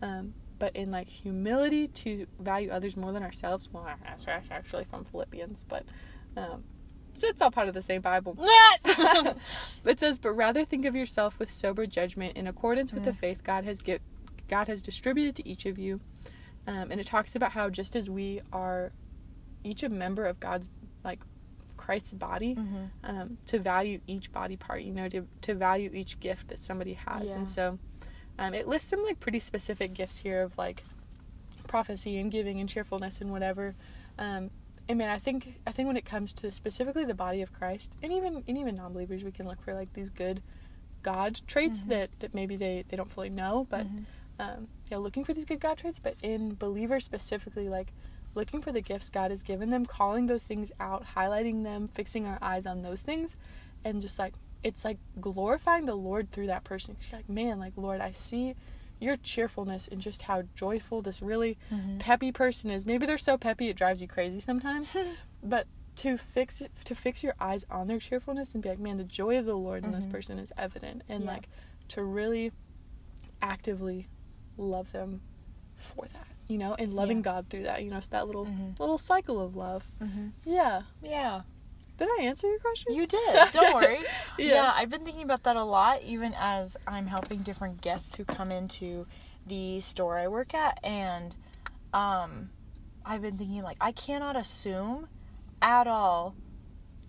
um, 0.00 0.34
but 0.58 0.74
in 0.76 0.90
like 0.90 1.08
humility 1.08 1.88
to 1.88 2.26
value 2.38 2.70
others 2.70 2.96
more 2.96 3.12
than 3.12 3.22
ourselves. 3.22 3.68
Well, 3.72 3.86
that's 4.02 4.26
actually 4.28 4.84
from 4.84 5.04
Philippians, 5.04 5.64
but 5.68 5.84
um, 6.36 6.64
so 7.14 7.26
it's 7.28 7.40
all 7.42 7.50
part 7.50 7.68
of 7.68 7.74
the 7.74 7.82
same 7.82 8.00
Bible. 8.00 8.36
But 9.82 9.92
it 9.92 10.00
says, 10.00 10.18
but 10.18 10.32
rather 10.32 10.64
think 10.64 10.84
of 10.84 10.94
yourself 10.94 11.38
with 11.38 11.50
sober 11.50 11.86
judgment 11.86 12.36
in 12.36 12.46
accordance 12.46 12.92
with 12.92 13.04
the 13.04 13.12
Mm. 13.12 13.16
faith 13.16 13.42
God 13.44 13.64
has 13.64 13.80
give, 13.80 14.00
God 14.48 14.68
has 14.68 14.82
distributed 14.82 15.36
to 15.36 15.48
each 15.48 15.64
of 15.66 15.78
you. 15.78 16.00
Um, 16.66 16.90
and 16.90 17.00
it 17.00 17.06
talks 17.06 17.34
about 17.34 17.52
how 17.52 17.70
just 17.70 17.96
as 17.96 18.10
we 18.10 18.42
are 18.52 18.92
each 19.64 19.82
a 19.82 19.88
member 19.88 20.26
of 20.26 20.38
God's 20.38 20.68
like 21.02 21.20
Christ's 21.78 22.12
body, 22.12 22.54
Mhm. 22.56 22.90
um, 23.04 23.38
to 23.46 23.58
value 23.58 24.00
each 24.06 24.30
body 24.32 24.56
part, 24.56 24.82
you 24.82 24.92
know, 24.92 25.08
to 25.08 25.26
to 25.42 25.54
value 25.54 25.90
each 25.94 26.20
gift 26.20 26.48
that 26.48 26.58
somebody 26.58 26.92
has. 26.92 27.30
Yeah. 27.30 27.38
And 27.38 27.48
so 27.48 27.78
um, 28.38 28.52
it 28.54 28.68
lists 28.68 28.88
some 28.88 29.02
like 29.02 29.18
pretty 29.20 29.38
specific 29.38 29.94
gifts 29.94 30.18
here 30.18 30.42
of 30.42 30.56
like 30.58 30.84
prophecy 31.66 32.18
and 32.18 32.30
giving 32.30 32.60
and 32.60 32.68
cheerfulness 32.68 33.20
and 33.22 33.30
whatever. 33.30 33.74
Um, 34.18 34.50
I 34.90 34.94
mean, 34.94 35.08
I 35.08 35.18
think 35.18 35.60
I 35.66 35.70
think 35.72 35.86
when 35.86 35.96
it 35.96 36.04
comes 36.04 36.32
to 36.34 36.50
specifically 36.50 37.04
the 37.04 37.14
body 37.14 37.42
of 37.42 37.52
Christ, 37.52 37.94
and 38.02 38.12
even 38.12 38.42
and 38.48 38.58
even 38.58 38.74
non-believers, 38.74 39.22
we 39.22 39.30
can 39.30 39.46
look 39.46 39.62
for 39.62 39.72
like 39.72 39.92
these 39.92 40.10
good 40.10 40.42
God 41.02 41.40
traits 41.46 41.84
Mhm. 41.84 41.88
that, 41.88 42.10
that 42.18 42.34
maybe 42.34 42.56
they, 42.56 42.84
they 42.88 42.96
don't 42.96 43.10
fully 43.10 43.30
know, 43.30 43.66
but 43.70 43.86
Mhm. 43.86 44.04
um, 44.40 44.68
yeah, 44.90 44.96
looking 44.98 45.24
for 45.24 45.32
these 45.32 45.44
good 45.44 45.60
God 45.60 45.78
traits. 45.78 45.98
But 45.98 46.16
in 46.22 46.54
believers 46.54 47.04
specifically, 47.04 47.68
like 47.68 47.92
looking 48.34 48.60
for 48.62 48.72
the 48.72 48.80
gifts 48.80 49.10
God 49.10 49.30
has 49.30 49.42
given 49.42 49.70
them, 49.70 49.86
calling 49.86 50.26
those 50.26 50.44
things 50.44 50.72
out, 50.80 51.04
highlighting 51.14 51.62
them, 51.62 51.86
fixing 51.86 52.26
our 52.26 52.38
eyes 52.42 52.66
on 52.66 52.82
those 52.82 53.02
things, 53.02 53.36
and 53.84 54.00
just 54.00 54.18
like 54.18 54.34
it's 54.62 54.84
like 54.84 54.98
glorifying 55.20 55.86
the 55.86 55.94
Lord 55.94 56.30
through 56.32 56.48
that 56.48 56.64
person. 56.64 56.96
'Cause 56.96 57.10
you're 57.10 57.18
like, 57.20 57.28
man, 57.28 57.58
like 57.60 57.74
Lord, 57.76 58.00
I 58.00 58.10
see 58.12 58.54
your 59.00 59.16
cheerfulness 59.16 59.88
and 59.88 60.00
just 60.00 60.22
how 60.22 60.42
joyful 60.54 61.02
this 61.02 61.20
really 61.22 61.56
Mhm. 61.70 61.98
peppy 61.98 62.30
person 62.32 62.70
is. 62.70 62.84
Maybe 62.86 63.06
they're 63.06 63.18
so 63.18 63.36
peppy 63.38 63.68
it 63.68 63.76
drives 63.76 64.00
you 64.02 64.08
crazy 64.08 64.40
sometimes, 64.40 64.94
but 65.42 65.66
to 65.96 66.16
fix 66.16 66.62
to 66.84 66.94
fix 66.94 67.22
your 67.22 67.34
eyes 67.40 67.64
on 67.70 67.86
their 67.86 67.98
cheerfulness 67.98 68.54
and 68.54 68.62
be 68.62 68.68
like, 68.68 68.78
man, 68.78 68.96
the 68.98 69.04
joy 69.04 69.38
of 69.38 69.46
the 69.46 69.56
Lord 69.56 69.84
in 69.84 69.90
this 69.92 70.06
Mhm. 70.06 70.10
person 70.10 70.38
is 70.38 70.52
evident, 70.56 71.02
and 71.08 71.24
Yeah. 71.24 71.30
like 71.32 71.48
to 71.88 72.04
really 72.04 72.52
actively 73.42 74.06
love 74.56 74.92
them 74.92 75.20
for 75.76 76.06
that, 76.12 76.26
you 76.48 76.58
know, 76.58 76.74
and 76.74 76.92
loving 76.94 77.18
Yeah. 77.18 77.22
God 77.22 77.48
through 77.48 77.62
that, 77.64 77.82
you 77.82 77.90
know, 77.90 77.96
it's 77.98 78.06
that 78.08 78.26
little 78.26 78.46
Mhm. 78.46 78.78
little 78.78 78.98
cycle 78.98 79.40
of 79.40 79.56
love. 79.56 79.90
Mhm. 80.00 80.32
Yeah. 80.44 80.82
Yeah. 81.02 81.42
Did 82.00 82.08
I 82.18 82.22
answer 82.22 82.48
your 82.48 82.58
question? 82.60 82.94
You 82.94 83.06
did. 83.06 83.52
Don't 83.52 83.74
worry. 83.74 83.98
Yeah. 84.38 84.54
yeah. 84.54 84.72
I've 84.74 84.88
been 84.88 85.04
thinking 85.04 85.22
about 85.24 85.42
that 85.42 85.56
a 85.56 85.62
lot, 85.64 86.02
even 86.02 86.34
as 86.38 86.76
I'm 86.86 87.06
helping 87.06 87.40
different 87.42 87.82
guests 87.82 88.14
who 88.14 88.24
come 88.24 88.50
into 88.50 89.06
the 89.46 89.80
store 89.80 90.16
I 90.16 90.26
work 90.28 90.54
at, 90.54 90.78
and 90.82 91.36
um, 91.92 92.48
I've 93.04 93.20
been 93.20 93.36
thinking 93.36 93.62
like 93.62 93.76
I 93.82 93.92
cannot 93.92 94.34
assume 94.34 95.08
at 95.60 95.86
all 95.86 96.34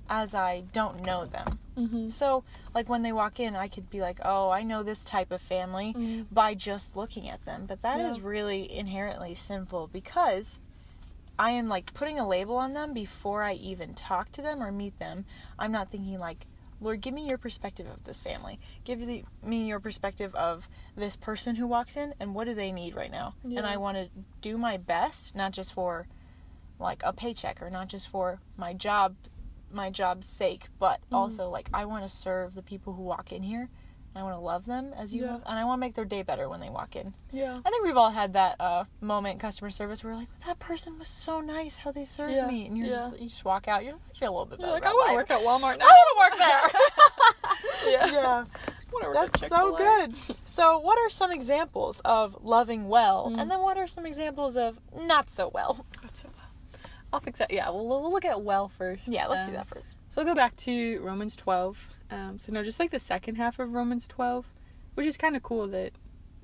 as 0.09 0.35
I 0.35 0.63
don't 0.73 1.05
know 1.05 1.23
them. 1.25 1.57
Mm-hmm. 1.77 2.09
So, 2.09 2.43
like 2.75 2.89
when 2.89 3.01
they 3.01 3.13
walk 3.13 3.39
in, 3.39 3.55
I 3.55 3.69
could 3.69 3.89
be 3.89 4.01
like, 4.01 4.19
"Oh, 4.25 4.49
I 4.49 4.63
know 4.63 4.83
this 4.83 5.05
type 5.05 5.31
of 5.31 5.39
family 5.41 5.93
Mhm. 5.97 6.25
by 6.29 6.53
just 6.53 6.97
looking 6.97 7.29
at 7.29 7.45
them." 7.45 7.65
But 7.65 7.81
that 7.83 8.01
is 8.01 8.17
Yeah. 8.17 8.23
really 8.25 8.69
inherently 8.69 9.35
sinful 9.35 9.87
because 9.87 10.59
I 11.41 11.49
am 11.49 11.67
like 11.67 11.95
putting 11.95 12.19
a 12.19 12.27
label 12.27 12.55
on 12.55 12.73
them 12.73 12.93
before 12.93 13.41
I 13.41 13.53
even 13.53 13.95
talk 13.95 14.31
to 14.33 14.43
them 14.43 14.61
or 14.61 14.71
meet 14.71 14.99
them. 14.99 15.25
I'm 15.57 15.71
not 15.71 15.89
thinking 15.89 16.19
like, 16.19 16.45
"Lord, 16.79 17.01
give 17.01 17.15
me 17.15 17.27
your 17.27 17.39
perspective 17.39 17.87
of 17.87 18.03
this 18.03 18.21
family. 18.21 18.59
Give 18.83 18.99
me 19.41 19.65
your 19.67 19.79
perspective 19.79 20.35
of 20.35 20.69
this 20.95 21.15
person 21.15 21.55
who 21.55 21.65
walks 21.65 21.97
in 21.97 22.13
and 22.19 22.35
what 22.35 22.45
do 22.45 22.53
they 22.53 22.71
need 22.71 22.95
right 22.95 23.09
now?" 23.09 23.33
And 23.43 23.65
I 23.65 23.77
want 23.77 23.97
to 23.97 24.09
do 24.41 24.55
my 24.55 24.77
best, 24.77 25.35
not 25.35 25.51
just 25.51 25.73
for 25.73 26.05
like 26.77 27.01
a 27.03 27.11
paycheck 27.11 27.59
or 27.59 27.71
not 27.71 27.87
just 27.87 28.07
for 28.07 28.39
my 28.55 28.73
job 28.73 29.15
my 29.71 29.89
job's 29.89 30.27
sake, 30.27 30.67
but 30.77 30.99
Mm-hmm. 31.05 31.15
also 31.15 31.49
like 31.49 31.69
I 31.73 31.85
want 31.85 32.03
to 32.03 32.09
serve 32.09 32.53
the 32.53 32.61
people 32.61 32.93
who 32.93 33.01
walk 33.01 33.31
in 33.31 33.41
here. 33.41 33.69
I 34.13 34.23
want 34.23 34.35
to 34.35 34.39
love 34.39 34.65
them 34.65 34.93
as 34.97 35.13
you 35.13 35.23
Yeah. 35.23 35.31
love, 35.33 35.43
and 35.45 35.57
I 35.57 35.63
want 35.63 35.79
to 35.79 35.81
make 35.85 35.93
their 35.95 36.03
day 36.05 36.21
better 36.21 36.49
when 36.49 36.59
they 36.59 36.69
walk 36.69 36.95
in. 36.97 37.13
Yeah. 37.31 37.61
I 37.65 37.69
think 37.69 37.85
we've 37.85 37.95
all 37.95 38.11
had 38.11 38.33
that 38.33 38.57
uh, 38.59 38.83
moment 38.99 39.35
in 39.35 39.39
customer 39.39 39.69
service 39.69 40.03
where 40.03 40.11
we're 40.13 40.19
like, 40.19 40.27
that 40.45 40.59
person 40.59 40.99
was 40.99 41.07
so 41.07 41.39
nice 41.39 41.77
how 41.77 41.91
they 41.93 42.03
served 42.03 42.33
Yeah, 42.33 42.47
me, 42.47 42.65
and 42.67 42.77
you 42.77 42.83
yeah. 42.85 42.89
just 42.91 43.19
you 43.19 43.29
just 43.29 43.45
walk 43.45 43.67
out, 43.69 43.85
you 43.85 43.99
feel 44.19 44.29
a 44.29 44.31
little 44.31 44.45
bit 44.47 44.59
You're 44.59 44.67
better. 44.69 44.81
like, 44.81 44.85
I 44.85 44.93
want 44.93 45.09
to 45.09 45.15
work 45.15 45.31
at 45.31 45.39
Walmart 45.45 45.79
now. 45.79 45.85
I 45.85 45.93
want 46.17 46.33
to 46.33 46.39
work 46.39 46.39
there. 47.83 47.91
yeah. 47.93 48.11
yeah, 48.11 48.45
I 48.67 48.91
wanna 48.91 49.07
work 49.07 49.15
at 49.25 49.31
that's 49.33 49.47
so 49.47 49.77
good. 49.77 50.13
So, 50.45 50.79
what 50.79 50.99
are 50.99 51.09
some 51.09 51.31
examples 51.31 52.01
of 52.03 52.37
loving 52.43 52.89
well, 52.89 53.29
Mm. 53.31 53.41
and 53.41 53.49
then 53.51 53.59
what 53.61 53.77
are 53.77 53.87
some 53.87 54.05
examples 54.05 54.57
of 54.57 54.77
not 54.93 55.29
so 55.29 55.49
well? 55.53 55.85
That's 56.01 56.21
so 56.23 56.27
well. 56.35 56.81
I'll 57.13 57.19
fix 57.21 57.39
that. 57.39 57.51
Yeah, 57.51 57.69
we'll, 57.69 57.87
we'll 57.87 58.11
look 58.11 58.25
at 58.25 58.41
well 58.41 58.67
first. 58.69 59.07
Yeah, 59.07 59.27
let's 59.27 59.43
do 59.45 59.51
Um, 59.51 59.55
that 59.57 59.67
first. 59.67 59.95
So 60.09 60.21
I'll 60.21 60.27
go 60.27 60.35
back 60.35 60.55
to 60.57 60.99
Romans 61.01 61.35
12. 61.35 61.77
Um, 62.11 62.39
so 62.39 62.51
no, 62.51 62.61
just 62.63 62.79
like 62.79 62.91
the 62.91 62.99
second 62.99 63.35
half 63.35 63.57
of 63.59 63.73
Romans 63.73 64.07
12, 64.07 64.45
which 64.95 65.07
is 65.07 65.17
kind 65.17 65.35
of 65.35 65.43
cool 65.43 65.65
that 65.67 65.93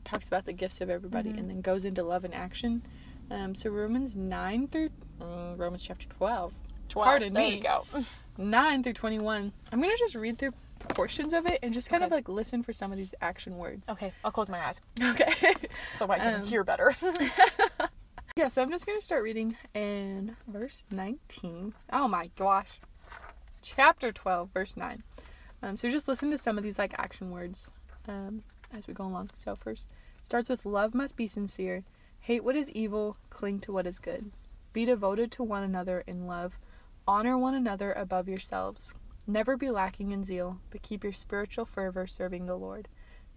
talks 0.06 0.28
about 0.28 0.46
the 0.46 0.54
gifts 0.54 0.80
of 0.82 0.90
everybody 0.90 1.32
Mhm. 1.32 1.38
and 1.40 1.50
then 1.50 1.62
goes 1.62 1.84
into 1.86 2.02
love 2.04 2.24
and 2.24 2.34
action. 2.34 2.82
Um, 3.30 3.54
so 3.54 3.70
Romans 3.70 4.16
9 4.16 4.68
through 4.70 4.90
mm, 5.20 5.60
Romans 5.60 5.84
chapter 5.84 6.08
12, 6.08 6.54
pardon 6.94 7.34
there 7.34 7.44
me. 7.44 7.58
you 7.58 7.62
go. 7.64 7.86
9 8.38 8.84
through 8.84 8.94
21. 8.94 9.52
I'm 9.72 9.82
gonna 9.82 9.94
just 9.98 10.16
read 10.16 10.38
through 10.38 10.54
portions 10.90 11.34
of 11.34 11.46
it 11.46 11.60
and 11.62 11.74
just 11.74 11.90
kind 11.90 12.04
of 12.04 12.12
like 12.12 12.30
listen 12.30 12.64
for 12.64 12.72
some 12.72 12.92
of 12.94 12.98
these 12.98 13.14
action 13.20 13.58
words. 13.58 13.90
Okay, 13.90 14.14
I'll 14.24 14.32
close 14.32 14.50
my 14.50 14.66
eyes 14.66 14.80
Okay. 15.04 15.34
so 15.98 16.10
I 16.10 16.18
can 16.20 16.36
Um, 16.42 16.46
hear 16.46 16.64
better. 16.64 16.94
Yeah, 18.38 18.48
so 18.50 18.62
I'm 18.62 18.70
just 18.70 18.86
going 18.86 19.00
to 19.00 19.04
start 19.04 19.24
reading 19.24 19.58
in 19.74 20.38
verse 20.48 20.84
19. 20.92 21.74
Oh 21.92 22.08
my 22.08 22.30
gosh. 22.38 22.80
Chapter 23.64 24.12
12, 24.12 24.50
verse 24.54 24.78
9. 24.78 25.02
Um, 25.62 25.76
so 25.76 25.90
just 25.90 26.08
listen 26.08 26.32
to 26.32 26.38
some 26.38 26.58
of 26.58 26.64
these 26.64 26.78
like 26.78 26.94
action 26.98 27.32
words 27.32 27.72
um, 28.08 28.44
as 28.74 28.88
we 28.88 28.94
go 28.94 29.06
along. 29.06 29.32
So 29.36 29.56
first, 29.56 29.88
starts 30.24 30.50
with 30.50 30.66
love 30.66 30.94
must 30.94 31.16
be 31.16 31.28
sincere. 31.28 31.84
Hate 32.20 32.44
what 32.44 32.56
is 32.56 32.70
evil, 32.72 33.18
cling 33.30 33.60
to 33.62 33.72
what 33.72 33.88
is 33.88 34.00
good. 34.00 34.32
Be 34.74 34.86
devoted 34.86 35.32
to 35.34 35.44
one 35.44 35.64
another 35.64 36.04
in 36.06 36.28
love. 36.28 36.58
Honor 37.08 37.38
one 37.38 37.56
another 37.56 37.94
above 37.94 38.28
yourselves. 38.28 38.94
Never 39.26 39.58
be 39.58 39.70
lacking 39.70 40.12
in 40.12 40.24
zeal, 40.24 40.60
but 40.70 40.82
keep 40.82 41.04
your 41.04 41.14
spiritual 41.14 41.66
fervor 41.66 42.06
serving 42.06 42.46
the 42.46 42.56
Lord. 42.56 42.88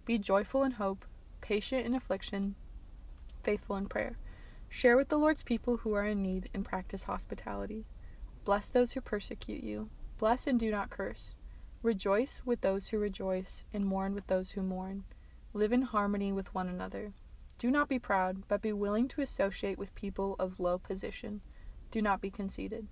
Be 0.05 0.17
joyful 0.17 0.63
in 0.63 0.73
hope, 0.73 1.05
patient 1.41 1.85
in 1.85 1.95
affliction, 1.95 2.55
faithful 3.43 3.75
in 3.75 3.87
prayer. 3.87 4.17
Share 4.69 4.95
with 4.95 5.09
the 5.09 5.17
Lord's 5.17 5.43
people 5.43 5.77
who 5.77 5.93
are 5.93 6.05
in 6.05 6.21
need 6.21 6.49
and 6.53 6.63
practice 6.63 7.03
hospitality. 7.03 7.85
Bless 8.45 8.69
those 8.69 8.93
who 8.93 9.01
persecute 9.01 9.63
you. 9.63 9.89
Bless 10.17 10.47
and 10.47 10.59
do 10.59 10.71
not 10.71 10.89
curse. 10.89 11.35
Rejoice 11.83 12.43
with 12.45 12.61
those 12.61 12.89
who 12.89 12.99
rejoice 12.99 13.63
and 13.73 13.85
mourn 13.85 14.13
with 14.13 14.27
those 14.27 14.51
who 14.51 14.61
mourn. 14.61 15.03
Live 15.53 15.73
in 15.73 15.81
harmony 15.81 16.31
with 16.31 16.53
one 16.53 16.69
another. 16.69 17.13
Do 17.57 17.71
not 17.71 17.89
be 17.89 17.97
proud, 17.97 18.47
but 18.47 18.61
be 18.61 18.71
willing 18.71 19.07
to 19.09 19.21
associate 19.21 19.79
with 19.79 19.95
people 19.95 20.35
of 20.37 20.59
low 20.59 20.77
position. 20.77 21.41
Do 21.89 21.99
not 22.01 22.21
be 22.21 22.29
conceited. 22.29 22.87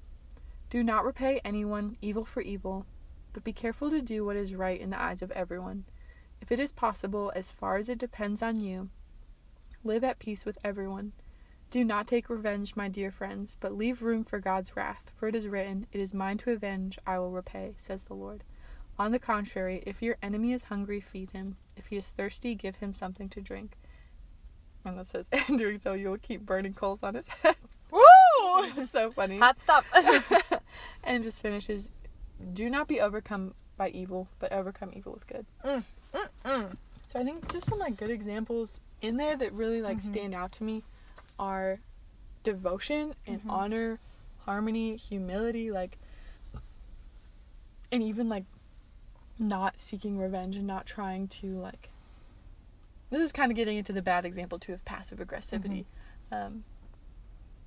Do 0.71 0.83
not 0.83 1.05
repay 1.05 1.39
anyone 1.45 1.97
evil 2.01 2.25
for 2.25 2.41
evil, 2.41 2.85
but 3.31 3.43
be 3.43 3.53
careful 3.53 3.91
to 3.91 4.01
do 4.01 4.25
what 4.25 4.35
is 4.35 4.55
right 4.55 4.81
in 4.81 4.89
the 4.89 4.99
eyes 4.99 5.21
of 5.21 5.31
everyone. 5.31 5.85
If 6.41 6.51
it 6.51 6.59
is 6.59 6.71
possible, 6.71 7.31
as 7.35 7.51
far 7.51 7.77
as 7.77 7.89
it 7.89 7.97
depends 7.99 8.41
on 8.41 8.59
you, 8.59 8.89
live 9.83 10.03
at 10.03 10.19
peace 10.19 10.45
with 10.45 10.57
everyone. 10.63 11.11
Do 11.69 11.83
not 11.83 12.07
take 12.07 12.27
revenge, 12.27 12.75
my 12.75 12.87
dear 12.87 13.11
friends, 13.11 13.55
but 13.59 13.77
leave 13.77 14.01
room 14.01 14.23
for 14.23 14.39
God's 14.39 14.75
wrath, 14.75 15.11
for 15.15 15.27
it 15.27 15.35
is 15.35 15.47
written, 15.47 15.85
It 15.91 15.99
is 15.99 16.13
mine 16.15 16.39
to 16.39 16.51
avenge, 16.51 16.97
I 17.05 17.19
will 17.19 17.29
repay, 17.29 17.75
says 17.77 18.03
the 18.03 18.15
Lord. 18.15 18.43
On 18.99 19.13
the 19.13 19.19
contrary, 19.19 19.81
if 19.85 20.01
your 20.01 20.17
enemy 20.21 20.51
is 20.51 20.65
hungry, 20.65 20.99
feed 20.99 21.31
him. 21.31 21.55
If 21.77 21.87
he 21.87 21.95
is 21.95 22.09
thirsty, 22.09 22.53
give 22.53 22.75
him 22.77 22.91
something 22.93 23.29
to 23.29 23.39
drink. 23.41 23.77
And 24.83 24.99
it 24.99 25.07
says, 25.07 25.29
In 25.47 25.55
doing 25.57 25.77
so, 25.79 25.93
you 25.93 26.09
will 26.09 26.17
keep 26.17 26.41
burning 26.45 26.73
coals 26.73 27.01
on 27.01 27.15
his 27.15 27.27
head. 27.43 27.55
Woo! 27.91 28.01
Which 28.61 28.77
is 28.77 28.91
so 28.91 29.11
funny. 29.11 29.39
Hot 29.39 29.57
stuff. 29.59 29.85
and 31.03 31.17
it 31.17 31.23
just 31.23 31.41
finishes, 31.41 31.89
Do 32.53 32.69
not 32.69 32.87
be 32.89 32.99
overcome 32.99 33.53
by 33.77 33.89
evil, 33.89 34.27
but 34.39 34.51
overcome 34.51 34.91
evil 34.93 35.13
with 35.13 35.25
good. 35.27 35.45
Mm, 35.63 35.83
So 37.07 37.19
I 37.19 37.23
think 37.23 37.49
just 37.51 37.67
some 37.67 37.79
like 37.79 37.95
good 37.95 38.09
examples 38.11 38.81
in 39.01 39.15
there 39.15 39.37
that 39.37 39.53
really 39.53 39.81
like 39.81 39.97
Mhm. 39.99 40.01
stand 40.01 40.33
out 40.35 40.51
to 40.53 40.63
me 40.65 40.83
are 41.39 41.79
devotion 42.43 43.15
and 43.25 43.41
Mhm. 43.43 43.49
honor, 43.49 43.99
harmony, 44.39 44.97
humility, 44.97 45.71
like 45.71 45.97
and 47.91 48.03
even 48.03 48.27
like 48.29 48.43
not 49.39 49.75
seeking 49.77 50.17
revenge 50.17 50.55
and 50.57 50.67
not 50.67 50.85
trying 50.85 51.27
to 51.27 51.57
like 51.59 51.89
this 53.09 53.21
is 53.21 53.31
kind 53.31 53.51
of 53.51 53.55
getting 53.55 53.77
into 53.77 53.93
the 53.93 54.01
bad 54.01 54.25
example 54.25 54.59
too 54.59 54.73
of 54.73 54.83
passive 54.85 55.19
aggressivity. 55.19 55.85
Um 56.31 56.63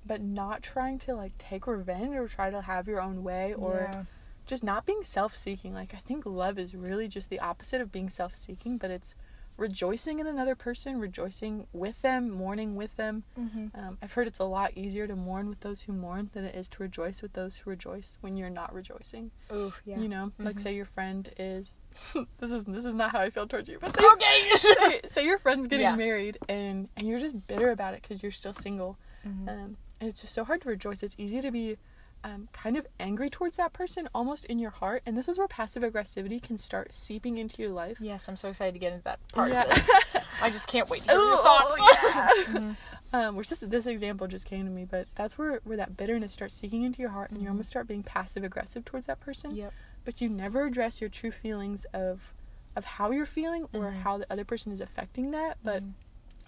but 0.05 0.21
not 0.21 0.61
trying 0.61 0.99
to 0.99 1.15
like 1.15 1.37
take 1.37 1.65
revenge 1.65 2.15
or 2.15 2.27
try 2.27 2.49
to 2.49 2.61
have 2.61 2.87
your 2.87 3.01
own 3.01 3.23
way 3.23 3.53
or 3.53 3.89
Yeah. 3.91 4.03
just 4.45 4.63
not 4.63 4.85
being 4.85 5.01
self-seeking 5.03 5.73
like 5.73 5.93
i 5.93 6.01
think 6.05 6.25
love 6.25 6.59
is 6.59 6.75
really 6.75 7.07
just 7.07 7.29
the 7.29 7.39
opposite 7.39 7.79
of 7.81 7.91
being 7.91 8.09
self-seeking 8.09 8.77
but 8.77 8.91
it's 8.91 9.15
rejoicing 9.57 10.19
in 10.19 10.27
another 10.27 10.55
person 10.55 10.99
rejoicing 10.99 11.67
with 11.73 12.01
them 12.01 12.29
mourning 12.29 12.75
with 12.75 12.95
them 12.97 13.23
Mhm. 13.37 13.71
um, 13.75 13.97
i've 14.01 14.13
heard 14.13 14.27
it's 14.27 14.39
a 14.39 14.43
lot 14.45 14.71
easier 14.75 15.07
to 15.07 15.15
mourn 15.15 15.47
with 15.49 15.59
those 15.61 15.83
who 15.83 15.93
mourn 15.93 16.29
than 16.33 16.43
it 16.43 16.55
is 16.55 16.67
to 16.69 16.81
rejoice 16.83 17.21
with 17.21 17.33
those 17.33 17.57
who 17.57 17.69
rejoice 17.69 18.17
when 18.21 18.35
you're 18.37 18.49
not 18.49 18.73
rejoicing 18.73 19.31
Oof, 19.53 19.81
yeah. 19.85 19.99
you 19.99 20.07
know 20.09 20.31
like 20.39 20.55
Mhm. 20.55 20.59
say 20.59 20.75
your 20.75 20.85
friend 20.85 21.29
is 21.37 21.77
this 22.39 22.51
is 22.51 22.65
this 22.65 22.85
is 22.85 22.95
not 22.95 23.11
how 23.11 23.19
i 23.19 23.29
feel 23.29 23.47
towards 23.47 23.69
you 23.69 23.77
but 23.79 23.95
say, 23.95 24.03
Okay. 24.13 24.57
say, 24.57 25.01
say 25.05 25.25
your 25.25 25.37
friend's 25.37 25.67
getting 25.67 25.83
Yeah. 25.85 25.95
married 25.95 26.37
and 26.49 26.89
and 26.97 27.07
you're 27.07 27.19
just 27.19 27.45
bitter 27.47 27.69
about 27.71 27.93
it 27.93 28.01
because 28.01 28.23
you're 28.23 28.31
still 28.31 28.53
single 28.53 28.97
Mhm. 29.25 29.47
um, 29.49 29.77
and 30.01 30.09
it's 30.09 30.21
just 30.21 30.33
so 30.33 30.43
hard 30.43 30.61
to 30.63 30.67
rejoice. 30.67 31.01
It's 31.01 31.15
easy 31.17 31.39
to 31.39 31.49
be 31.49 31.77
um, 32.23 32.47
kind 32.53 32.77
of 32.77 32.87
angry 32.99 33.29
towards 33.29 33.57
that 33.57 33.73
person, 33.73 34.07
almost 34.15 34.45
in 34.45 34.59
your 34.59 34.69
heart. 34.71 35.01
And 35.05 35.17
this 35.17 35.27
is 35.27 35.37
where 35.37 35.47
passive 35.47 35.83
aggressivity 35.83 36.41
can 36.41 36.57
start 36.57 36.93
seeping 36.95 37.37
into 37.37 37.61
your 37.61 37.71
life. 37.71 37.97
Yes, 37.99 38.27
I'm 38.29 38.35
so 38.37 38.49
excited 38.49 38.73
to 38.73 38.79
get 38.79 38.93
into 38.93 39.03
that 39.03 39.19
part 39.33 39.51
Yeah. 39.51 39.63
of 39.63 39.69
this. 40.13 40.23
I 40.41 40.49
just 40.49 40.67
can't 40.67 40.89
wait 40.89 41.03
to 41.03 41.11
hear 41.11 41.19
your 41.19 41.33
Ooh, 41.33 41.43
thoughts. 41.43 41.81
yeah. 42.05 42.29
Mhm. 42.45 42.77
Um, 43.15 43.35
which 43.35 43.47
this 43.47 43.59
this 43.59 43.85
example 43.85 44.25
just 44.25 44.47
came 44.47 44.65
to 44.65 44.71
me, 44.71 44.85
but 44.89 45.05
that's 45.13 45.37
where 45.37 45.59
where 45.65 45.77
that 45.77 45.95
bitterness 45.95 46.33
starts 46.33 46.55
seeping 46.55 46.81
into 46.81 46.99
your 46.99 47.11
heart, 47.11 47.29
and 47.29 47.39
you 47.39 47.45
Mhm. 47.45 47.51
almost 47.51 47.69
start 47.69 47.87
being 47.87 48.01
passive 48.01 48.43
aggressive 48.43 48.83
towards 48.85 49.05
that 49.05 49.19
person. 49.19 49.55
Yep. 49.55 49.71
But 50.03 50.19
you 50.19 50.29
never 50.29 50.65
address 50.65 50.99
your 50.99 51.11
true 51.11 51.29
feelings 51.29 51.85
of 51.93 52.33
of 52.75 52.85
how 52.85 53.11
you're 53.11 53.27
feeling 53.27 53.65
or 53.71 53.91
Mhm. 53.91 54.01
how 54.01 54.17
the 54.17 54.25
other 54.33 54.43
person 54.43 54.71
is 54.71 54.81
affecting 54.81 55.29
that. 55.29 55.59
But 55.63 55.83
Mhm. 55.83 55.91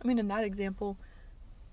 I 0.04 0.08
mean, 0.08 0.18
in 0.18 0.28
that 0.30 0.44
example. 0.44 0.98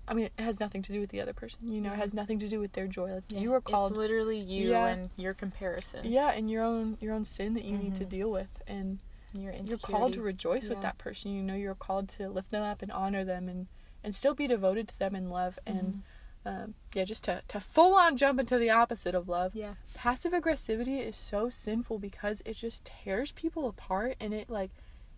I 0.07 0.13
mean, 0.13 0.25
it 0.37 0.41
has 0.43 0.59
nothing 0.59 0.81
to 0.83 0.91
do 0.91 0.99
with 0.99 1.11
the 1.11 1.21
other 1.21 1.33
person. 1.33 1.71
You 1.71 1.79
know, 1.81 1.89
it 1.91 1.95
has 1.95 2.13
nothing 2.13 2.37
to 2.39 2.49
do 2.49 2.59
with 2.59 2.73
their 2.73 2.87
joy. 2.87 3.13
Like 3.13 3.23
Yeah. 3.29 3.39
you 3.39 3.53
are 3.53 3.61
called 3.61 3.91
It's 3.93 3.97
literally 3.99 4.37
you 4.37 4.71
Yeah. 4.71 4.87
and 4.87 5.09
your 5.15 5.33
comparison. 5.33 6.05
yeah 6.05 6.31
and 6.31 6.49
your 6.51 6.63
own 6.63 6.97
your 6.99 7.13
own 7.13 7.23
sin 7.25 7.53
that 7.53 7.63
you 7.65 7.77
need 7.77 7.95
to 7.95 8.05
Mhm. 8.05 8.09
deal 8.09 8.31
with 8.31 8.49
and 8.67 8.99
Your 9.37 9.53
you're 9.53 9.77
called 9.79 10.13
to 10.13 10.21
rejoice 10.21 10.67
with 10.69 10.81
that 10.81 10.97
person 10.99 11.31
you 11.33 11.41
know 11.41 11.55
you're 11.55 11.73
called 11.73 12.07
to 12.09 12.29
lift 12.29 12.51
them 12.51 12.61
up 12.63 12.81
and 12.81 12.91
honor 12.91 13.23
them 13.23 13.47
and 13.49 13.67
and 14.03 14.13
still 14.13 14.35
be 14.35 14.45
devoted 14.47 14.87
to 14.89 14.99
them 14.99 15.15
in 15.15 15.29
love 15.29 15.57
and 15.65 16.03
Mm-hmm. 16.45 16.63
um, 16.63 16.73
yeah 16.93 17.05
just 17.05 17.23
to, 17.23 17.41
to 17.47 17.59
full 17.61 17.95
on 17.95 18.17
jump 18.17 18.39
into 18.39 18.57
the 18.59 18.69
opposite 18.69 19.15
of 19.15 19.29
love 19.29 19.55
Yeah. 19.55 19.75
passive 19.95 20.33
aggressivity 20.33 20.99
is 20.99 21.15
so 21.15 21.49
sinful 21.49 21.97
because 21.99 22.41
it 22.45 22.57
just 22.57 22.83
tears 22.85 23.31
people 23.31 23.67
apart 23.67 24.17
and 24.19 24.33
it 24.33 24.49
like 24.49 24.69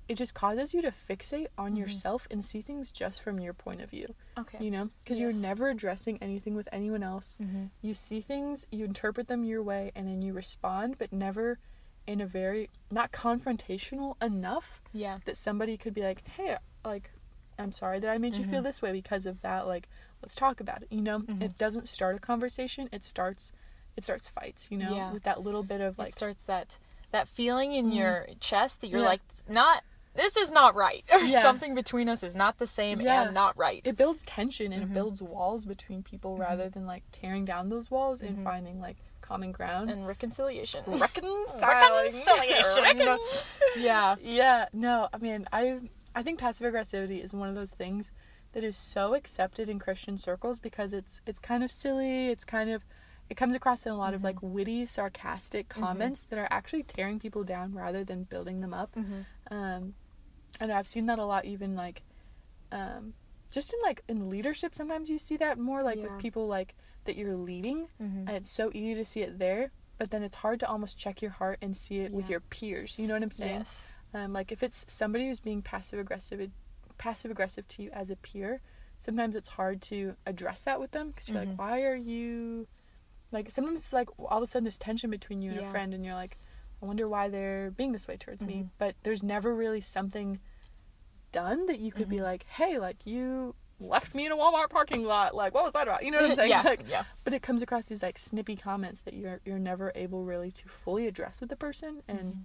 it 0.08 0.16
just 0.16 0.34
causes 0.34 0.74
you 0.74 0.82
to 0.82 0.92
fixate 0.92 1.48
on 1.58 1.74
Mhm. 1.74 1.78
yourself 1.80 2.28
and 2.30 2.44
see 2.46 2.62
things 2.62 2.92
just 2.92 3.22
from 3.22 3.40
your 3.40 3.54
point 3.54 3.82
of 3.82 3.90
view 3.90 4.14
Okay. 4.38 4.64
you 4.64 4.70
know 4.72 4.90
because 5.04 5.20
Yes. 5.20 5.34
you're 5.34 5.42
never 5.42 5.70
addressing 5.70 6.22
anything 6.22 6.54
with 6.56 6.70
anyone 6.72 7.02
else 7.04 7.36
Mm-hmm. 7.42 7.66
you 7.82 7.94
see 7.94 8.22
things, 8.22 8.68
you 8.72 8.86
interpret 8.86 9.28
them 9.28 9.44
your 9.44 9.64
way, 9.64 9.92
and 9.96 10.08
then 10.08 10.22
you 10.22 10.34
respond, 10.34 10.98
but 10.98 11.12
never 11.12 11.58
in 12.08 12.22
a 12.22 12.26
very 12.28 12.70
not 12.92 13.12
confrontational 13.12 14.22
enough 14.22 14.82
Yeah. 14.94 15.20
that 15.26 15.38
somebody 15.38 15.78
could 15.78 15.94
be 15.94 16.02
like, 16.04 16.28
"Hey, 16.28 16.58
like, 16.84 17.12
I'm 17.58 17.72
sorry 17.72 18.00
that 18.00 18.10
I 18.10 18.18
made 18.18 18.36
you 18.36 18.44
feel 18.46 18.60
Mhm. 18.62 18.66
this 18.66 18.82
way 18.82 18.92
because 18.92 19.26
of 19.26 19.42
that. 19.42 19.66
Like, 19.66 19.88
let's 20.22 20.36
talk 20.36 20.60
about 20.60 20.84
it." 20.84 20.92
You 20.92 21.02
know, 21.02 21.20
Mhm. 21.22 21.42
it 21.42 21.58
doesn't 21.58 21.88
start 21.88 22.16
a 22.16 22.20
conversation; 22.20 22.90
it 22.92 23.04
starts 23.04 23.54
it 23.98 24.04
starts 24.04 24.28
fights, 24.28 24.70
you 24.70 24.78
know, 24.78 24.94
Yeah. 24.94 25.14
with 25.14 25.24
that 25.24 25.42
little 25.42 25.64
bit 25.64 25.80
of 25.80 25.98
like 25.98 26.10
it 26.10 26.14
starts 26.14 26.44
that 26.44 26.78
that 27.12 27.30
feeling 27.30 27.72
in 27.74 27.94
your 27.94 28.28
chest 28.42 28.82
that 28.82 28.90
you're 28.90 29.00
Yeah. 29.00 29.06
like 29.08 29.22
not 29.48 29.86
this 30.16 30.38
is 30.38 30.52
not 30.52 30.76
right 30.76 31.04
or 31.12 31.20
Yeah. 31.22 31.42
something 31.42 31.76
between 31.76 32.10
us 32.10 32.24
is 32.24 32.36
not 32.36 32.58
the 32.58 32.68
same 32.68 33.02
Yeah. 33.02 33.24
and 33.24 33.34
not 33.34 33.58
right 33.58 33.82
it 33.86 33.98
builds 33.98 34.22
tension 34.24 34.72
and 34.72 34.82
Mhm. 34.82 34.84
it 34.84 34.86
mm-hmm. 34.86 34.94
builds 34.94 35.22
walls 35.22 35.66
between 35.66 36.04
people 36.04 36.34
mm-hmm. 36.34 36.44
rather 36.44 36.70
than 36.70 36.86
like 36.86 37.04
tearing 37.12 37.46
down 37.46 37.70
those 37.70 37.92
walls 37.92 38.22
and 38.22 38.36
mm-hmm. 38.36 38.44
finding 38.44 38.80
like 38.80 38.98
common 39.22 39.52
ground. 39.52 39.90
and 39.90 40.08
reconciliation 40.08 40.84
reconciling. 40.88 41.62
Reconciliation. 41.62 42.84
Recon- 42.84 43.20
yeah 43.78 44.16
yeah, 44.22 44.66
no, 44.74 45.10
I 45.14 45.18
mean, 45.18 45.48
I 45.52 45.80
I 46.14 46.24
think 46.24 46.40
passive 46.40 46.72
aggressivity 46.72 47.24
is 47.24 47.34
one 47.34 47.50
of 47.50 47.56
those 47.56 47.72
things 47.72 48.12
that 48.54 48.64
is 48.64 48.78
so 48.78 49.16
accepted 49.16 49.68
in 49.68 49.80
Christian 49.80 50.18
circles 50.18 50.60
because 50.60 50.94
it's 50.94 51.22
it's 51.26 51.40
kind 51.40 51.64
of 51.64 51.72
silly, 51.72 52.28
it's 52.30 52.46
kind 52.46 52.70
of 52.70 52.84
it 53.30 53.36
comes 53.36 53.56
across 53.56 53.86
in 53.86 53.92
a 53.92 53.98
lot 53.98 54.14
of 54.14 54.24
like 54.24 54.38
witty, 54.42 54.86
sarcastic 54.86 55.68
comments 55.68 56.24
that 56.26 56.38
are 56.38 56.48
actually 56.52 56.84
tearing 56.84 57.20
people 57.20 57.44
down 57.44 57.74
rather 57.74 58.04
than 58.04 58.24
building 58.24 58.62
them 58.62 58.74
up. 58.74 58.96
Um, 59.50 59.96
and 60.60 60.72
I've 60.72 60.88
seen 60.88 61.06
that 61.08 61.20
a 61.20 61.26
lot, 61.26 61.46
even 61.46 61.76
like, 61.76 62.04
um, 62.72 63.14
just 63.52 63.74
in 63.74 63.80
like 63.84 64.02
in 64.08 64.30
leadership. 64.30 64.74
Sometimes 64.76 65.10
you 65.10 65.20
see 65.20 65.38
that 65.38 65.58
more 65.58 65.84
like 65.84 65.98
Yeah. 65.98 66.04
with 66.04 66.18
people 66.18 66.48
like 66.48 66.76
that 67.06 67.16
you're 67.16 67.36
leading, 67.36 67.88
Mhm. 68.02 68.28
and 68.28 68.30
it's 68.32 68.50
so 68.50 68.72
easy 68.74 68.96
to 68.96 69.06
see 69.06 69.22
it 69.22 69.38
there. 69.40 69.72
But 69.98 70.12
then 70.12 70.24
it's 70.24 70.38
hard 70.38 70.60
to 70.62 70.68
almost 70.68 70.98
check 70.98 71.22
your 71.22 71.32
heart 71.32 71.60
and 71.62 71.76
see 71.76 72.00
it 72.00 72.12
with 72.12 72.30
your 72.30 72.42
peers. 72.42 73.00
You 73.00 73.08
know 73.08 73.14
what 73.14 73.24
I'm 73.24 73.32
saying? 73.32 73.60
yes 73.60 73.88
Um, 74.14 74.32
like 74.34 74.52
if 74.52 74.64
it's 74.64 74.86
somebody 74.92 75.28
who's 75.28 75.40
being 75.42 75.62
passive 75.62 76.00
aggressive, 76.00 76.50
passive 76.98 77.32
aggressive 77.32 77.68
to 77.70 77.84
you 77.84 77.92
as 77.92 78.10
a 78.10 78.16
peer, 78.16 78.62
sometimes 78.98 79.36
it's 79.36 79.50
hard 79.50 79.82
to 79.84 80.16
address 80.26 80.62
that 80.64 80.80
with 80.80 80.92
them 80.92 81.10
because 81.10 81.30
you're 81.30 81.38
Mhm. 81.42 81.50
like, 81.50 81.60
why 81.60 81.82
are 81.84 81.96
you? 81.96 82.68
Like 83.32 83.52
sometimes 83.52 83.80
it's 83.80 83.94
like 83.94 84.10
all 84.20 84.38
of 84.38 84.44
a 84.44 84.48
sudden 84.48 84.64
this 84.66 84.78
tension 84.78 85.10
between 85.10 85.42
you 85.42 85.52
and 85.52 85.60
Yeah. 85.62 85.68
a 85.68 85.72
friend, 85.72 85.94
and 85.94 86.04
you're 86.06 86.14
like, 86.14 86.38
I 86.82 86.86
wonder 86.86 87.08
why 87.08 87.30
they're 87.30 87.72
being 87.72 87.92
this 87.92 88.08
way 88.08 88.18
towards 88.18 88.44
me. 88.46 88.64
Mhm. 88.64 88.70
But 88.78 88.96
there's 89.04 89.24
never 89.24 89.54
really 89.56 89.82
something 89.82 90.40
done 91.32 91.66
that 91.66 91.80
you 91.80 91.92
could 91.92 92.10
be 92.10 92.18
Mhm. 92.18 92.24
like, 92.24 92.44
hey, 92.44 92.78
like 92.80 93.06
you 93.06 93.56
left 93.80 94.16
me 94.16 94.26
in 94.26 94.32
a 94.32 94.36
Walmart 94.38 94.70
parking 94.70 95.04
lot. 95.04 95.36
Like 95.36 95.54
what 95.54 95.64
was 95.64 95.74
that 95.74 95.88
about? 95.88 96.04
You 96.06 96.12
know 96.12 96.18
what 96.20 96.30
I'm 96.30 96.36
saying? 96.36 96.50
yeah 96.50 96.62
Like, 96.66 96.88
yeah 96.88 97.04
but 97.26 97.34
it 97.34 97.42
comes 97.42 97.62
across 97.62 97.88
these 97.88 98.02
like 98.04 98.18
snippy 98.18 98.56
comments 98.56 99.02
that 99.02 99.14
you're 99.16 99.42
you're 99.46 99.60
never 99.60 99.92
able 99.96 100.24
really 100.24 100.52
to 100.52 100.68
fully 100.70 101.08
address 101.08 101.42
with 101.42 101.50
the 101.50 101.56
person 101.58 102.02
and 102.08 102.20
Mhm. 102.34 102.42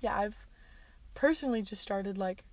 yeah 0.00 0.18
i've 0.18 0.36
personally 1.14 1.62
just 1.62 1.80
started 1.80 2.18
like 2.18 2.44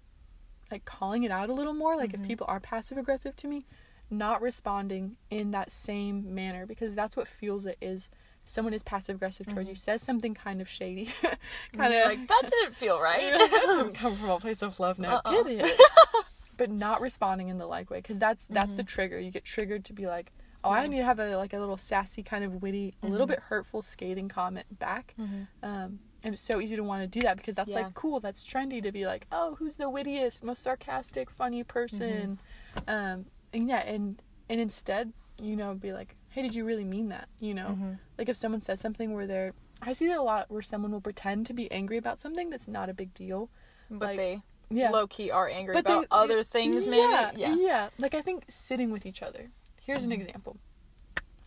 like 0.71 0.85
calling 0.85 1.23
it 1.23 1.31
out 1.31 1.49
a 1.49 1.53
little 1.53 1.73
more 1.73 1.95
like 1.97 2.11
Mhm. 2.11 2.21
if 2.21 2.23
people 2.23 2.45
are 2.47 2.59
passive 2.61 2.97
aggressive 2.97 3.35
to 3.37 3.47
me 3.49 3.65
not 4.09 4.41
responding 4.41 5.17
in 5.29 5.51
that 5.51 5.69
same 5.69 6.33
manner 6.33 6.65
because 6.65 6.95
that's 6.95 7.17
what 7.17 7.27
fuels 7.27 7.65
it 7.65 7.77
is 7.81 8.09
someone 8.45 8.73
is 8.73 8.83
passive 8.83 9.15
aggressive 9.15 9.47
towards 9.47 9.67
Mhm. 9.67 9.71
you 9.71 9.75
says 9.75 10.01
something 10.01 10.33
kind 10.33 10.61
of 10.61 10.69
shady 10.69 11.05
kind 11.21 11.37
kind 11.77 11.93
of 11.93 12.05
like 12.05 12.27
that 12.27 12.43
didn't 12.49 12.75
feel 12.75 12.99
right 12.99 13.31
that 13.37 13.49
didn't 13.77 13.93
come 14.01 14.15
from 14.15 14.29
a 14.29 14.39
place 14.39 14.61
of 14.61 14.79
love 14.79 14.99
now 14.99 15.21
Uh-uh. 15.25 15.43
did 15.43 15.61
it 15.63 15.81
but 16.57 16.69
not 16.69 17.01
responding 17.01 17.49
in 17.49 17.57
the 17.57 17.65
like 17.67 17.89
way 17.89 17.97
because 17.99 18.17
that's 18.19 18.47
that's 18.47 18.73
the 18.75 18.83
trigger 18.83 19.19
you 19.19 19.31
get 19.31 19.43
triggered 19.43 19.83
to 19.85 19.93
be 19.93 20.05
like 20.07 20.31
oh 20.63 20.71
i 20.71 20.85
need 20.87 20.97
to 20.97 21.03
have 21.05 21.19
a 21.19 21.35
like 21.37 21.53
a 21.53 21.59
little 21.59 21.77
sassy 21.77 22.23
kind 22.23 22.43
of 22.43 22.61
witty 22.61 22.95
a 23.03 23.07
little 23.07 23.25
Mhm. 23.27 23.31
bit 23.31 23.39
hurtful 23.39 23.81
scathing 23.81 24.29
comment 24.29 24.79
back 24.79 25.13
Mhm. 25.19 25.47
um 25.63 25.99
and 26.23 26.33
it's 26.33 26.41
so 26.41 26.59
easy 26.59 26.75
to 26.75 26.83
want 26.83 27.01
to 27.03 27.07
do 27.07 27.21
that 27.21 27.37
because 27.37 27.53
that's 27.55 27.69
Yeah. 27.69 27.81
like 27.81 27.93
cool 27.93 28.19
that's 28.19 28.43
trendy 28.43 28.81
to 28.81 28.91
be 28.91 29.05
like 29.05 29.27
oh 29.31 29.55
who's 29.55 29.75
the 29.77 29.89
wittiest 29.89 30.43
most 30.43 30.63
sarcastic 30.63 31.29
funny 31.29 31.63
person 31.63 32.39
Mm-hmm. 32.87 32.89
um 32.89 33.25
and 33.53 33.67
yeah 33.69 33.79
and 33.85 34.21
and 34.49 34.59
instead 34.61 35.13
you 35.41 35.55
know 35.55 35.73
be 35.73 35.91
like 35.93 36.15
hey 36.29 36.41
did 36.41 36.53
you 36.55 36.65
really 36.65 36.83
mean 36.83 37.09
that? 37.09 37.27
You 37.39 37.53
know? 37.53 37.77
Mhm. 37.79 37.99
like 38.17 38.29
if 38.29 38.37
someone 38.37 38.61
says 38.61 38.79
something 38.79 39.13
where 39.13 39.25
they're 39.27 39.53
i 39.81 39.93
see 39.93 40.07
that 40.07 40.17
a 40.17 40.21
lot 40.21 40.49
where 40.49 40.61
someone 40.61 40.91
will 40.91 41.01
pretend 41.01 41.45
to 41.47 41.53
be 41.53 41.69
angry 41.71 41.97
about 41.97 42.19
something 42.19 42.49
that's 42.49 42.67
not 42.67 42.89
a 42.89 42.93
big 42.93 43.13
deal. 43.13 43.49
But 43.89 44.07
Like, 44.09 44.17
they 44.17 44.41
yeah. 44.69 44.89
low 44.89 45.05
key 45.07 45.29
are 45.31 45.47
angry 45.49 45.73
But 45.75 45.81
about 45.85 46.01
they- 46.01 46.07
other 46.11 46.43
things 46.43 46.87
maybe? 46.87 47.01
yeah, 47.01 47.31
yeah. 47.35 47.55
Yeah 47.55 47.89
like 47.97 48.13
i 48.15 48.21
think 48.21 48.45
sitting 48.49 48.91
with 48.91 49.05
each 49.05 49.21
other. 49.21 49.51
Here's 49.81 50.03
an 50.03 50.09
Mhm. 50.11 50.13
example. 50.15 50.57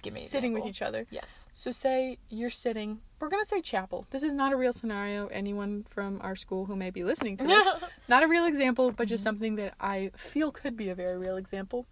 Give 0.03 0.15
me 0.15 0.21
sitting 0.21 0.53
with 0.53 0.65
each 0.65 0.81
other. 0.81 1.09
Yes. 1.11 1.47
So 1.53 1.73
say 1.73 2.19
you're 2.29 2.51
sitting 2.51 3.01
we're 3.19 3.29
gonna 3.31 3.45
say 3.45 3.61
chapel. 3.61 4.07
This 4.11 4.23
is 4.23 4.33
not 4.33 4.53
a 4.53 4.57
real 4.57 4.73
scenario 4.73 5.27
anyone 5.27 5.85
from 5.91 6.21
our 6.23 6.37
school 6.37 6.67
who 6.67 6.77
may 6.77 6.91
be 6.91 7.03
listening 7.03 7.37
to 7.39 7.45
this. 7.45 7.67
Not 8.09 8.23
a 8.23 8.29
real 8.29 8.45
example 8.47 8.93
but 8.93 9.09
just 9.09 9.25
something 9.25 9.57
that 9.57 9.75
i 9.81 10.13
feel 10.17 10.53
could 10.53 10.77
be 10.77 10.89
a 10.89 10.95
very 10.95 11.19
real 11.19 11.37
example. 11.37 11.87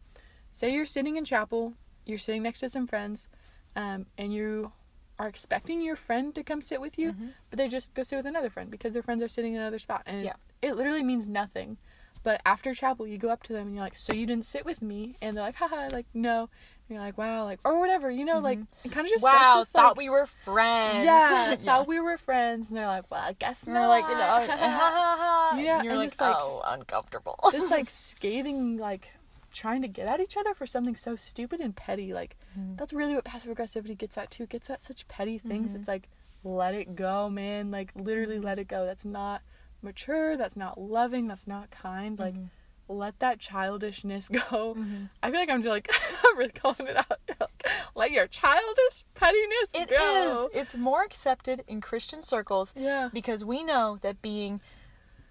Say 0.52 0.72
you're 0.72 0.87
sitting 0.87 1.16
in 1.16 1.24
chapel 1.24 1.74
you're 2.07 2.19
sitting 2.19 2.42
next 2.42 2.61
to 2.61 2.69
some 2.69 2.87
friends 2.87 3.29
um, 3.75 4.07
and 4.16 4.33
you 4.33 4.73
are 5.19 5.29
expecting 5.29 5.83
your 5.83 5.97
friend 5.97 6.35
to 6.35 6.42
come 6.42 6.61
sit 6.62 6.81
with 6.81 6.99
you 6.99 7.12
Mhm. 7.12 7.33
but 7.51 7.57
they 7.59 7.69
just 7.69 7.92
go 7.95 8.03
sit 8.03 8.16
with 8.16 8.27
another 8.27 8.51
friend 8.51 8.71
because 8.71 8.92
their 8.92 9.03
friends 9.03 9.23
are 9.23 9.29
sitting 9.29 9.55
in 9.55 9.61
another 9.61 9.79
spot 9.79 10.03
and 10.07 10.25
Yeah. 10.25 10.35
it, 10.62 10.69
it 10.69 10.77
literally 10.77 11.03
means 11.03 11.27
nothing. 11.29 11.79
But 12.23 12.40
after 12.45 12.75
chapel 12.75 13.07
you 13.07 13.19
go 13.19 13.29
up 13.31 13.45
to 13.45 13.53
them 13.53 13.69
and 13.69 13.75
you're 13.77 13.85
like 13.85 13.95
so 13.95 14.12
you 14.12 14.27
didn't 14.27 14.45
sit 14.47 14.64
with 14.64 14.83
me? 14.83 15.16
And 15.23 15.37
they're 15.37 15.45
like 15.45 15.55
haha 15.55 15.88
like 15.92 16.07
no. 16.12 16.40
And 16.88 16.97
you're 16.97 16.99
like 17.01 17.16
wow 17.16 17.45
like 17.45 17.61
or 17.64 17.79
whatever 17.81 18.11
you 18.11 18.25
know 18.25 18.40
like 18.40 18.59
it 18.85 18.90
kind 18.92 19.07
of 19.07 19.11
just 19.12 19.23
wow 19.25 19.31
starts 19.31 19.69
this, 19.71 19.73
thought 19.73 19.88
like, 19.90 19.97
we 19.99 20.11
were 20.11 20.27
friends. 20.27 21.05
Yeah, 21.05 21.55
thought 21.57 21.87
we 21.87 22.01
were 22.01 22.19
friends 22.19 22.69
and 22.69 22.77
they're 22.77 22.87
like 22.87 23.09
well 23.11 23.23
i 23.23 23.33
guess 23.33 23.62
and 23.62 23.75
not. 23.75 23.83
We're 23.83 23.88
like 23.88 24.05
you 24.09 24.14
know, 24.16 24.21
ha, 24.21 24.47
ha, 24.49 24.57
ha, 24.57 25.51
ha. 25.53 25.59
Yeah, 25.59 25.77
and 25.77 25.85
you're 25.85 25.92
and 25.92 26.01
like, 26.01 26.09
it's 26.09 26.21
like- 26.21 26.35
oh 26.37 26.62
uncomfortable. 26.66 27.38
this 27.53 27.71
like 27.71 27.88
scathing 27.90 28.77
like 28.77 29.11
trying 29.57 29.83
to 29.83 29.88
get 29.88 30.07
at 30.07 30.21
each 30.21 30.37
other 30.37 30.53
for 30.55 30.66
something 30.66 30.95
so 30.97 31.16
stupid 31.16 31.61
and 31.61 31.75
petty 31.77 32.12
like 32.12 32.37
Mhm. 32.59 32.77
that's 32.79 32.92
really 32.92 33.14
what 33.14 33.25
passive 33.25 33.51
aggressivity 33.57 33.97
gets 33.97 34.16
at 34.19 34.31
too 34.31 34.45
it 34.45 34.51
gets 34.51 34.69
at 34.71 34.81
such 34.81 35.09
petty 35.09 35.38
things 35.38 35.73
Mhm. 35.73 35.77
it's 35.77 35.88
like 35.88 36.09
let 36.45 36.75
it 36.75 36.95
go 36.95 37.29
man 37.31 37.71
like 37.71 37.90
literally 37.95 38.38
let 38.38 38.59
it 38.59 38.69
go 38.69 38.85
that's 38.85 39.05
not 39.05 39.42
mature 39.83 40.37
that's 40.37 40.57
not 40.57 40.79
loving 40.81 41.27
that's 41.29 41.47
not 41.47 41.71
kind 41.71 42.19
like 42.19 42.35
Mhm. 42.35 42.51
let 42.88 43.19
that 43.19 43.38
childishness 43.40 44.29
go 44.40 44.75
Mhm. 44.75 45.09
i 45.23 45.31
feel 45.31 45.40
like 45.40 45.51
i'm 45.51 45.62
just 45.62 45.71
like 45.71 45.88
i'm 46.25 46.37
really 46.38 46.53
calling 46.53 46.87
it 46.88 46.97
out 46.97 47.19
Like, 47.40 47.66
let 47.97 48.11
your 48.12 48.27
childish 48.29 49.05
pettiness 49.14 49.71
It 49.75 49.88
go 49.90 50.49
is. 50.53 50.61
It's 50.61 50.77
more 50.77 51.03
accepted 51.03 51.64
in 51.66 51.81
Christian 51.81 52.23
circles 52.23 52.73
yeah 52.77 53.09
because 53.12 53.45
we 53.45 53.64
know 53.64 53.99
that 54.03 54.23
being 54.23 54.61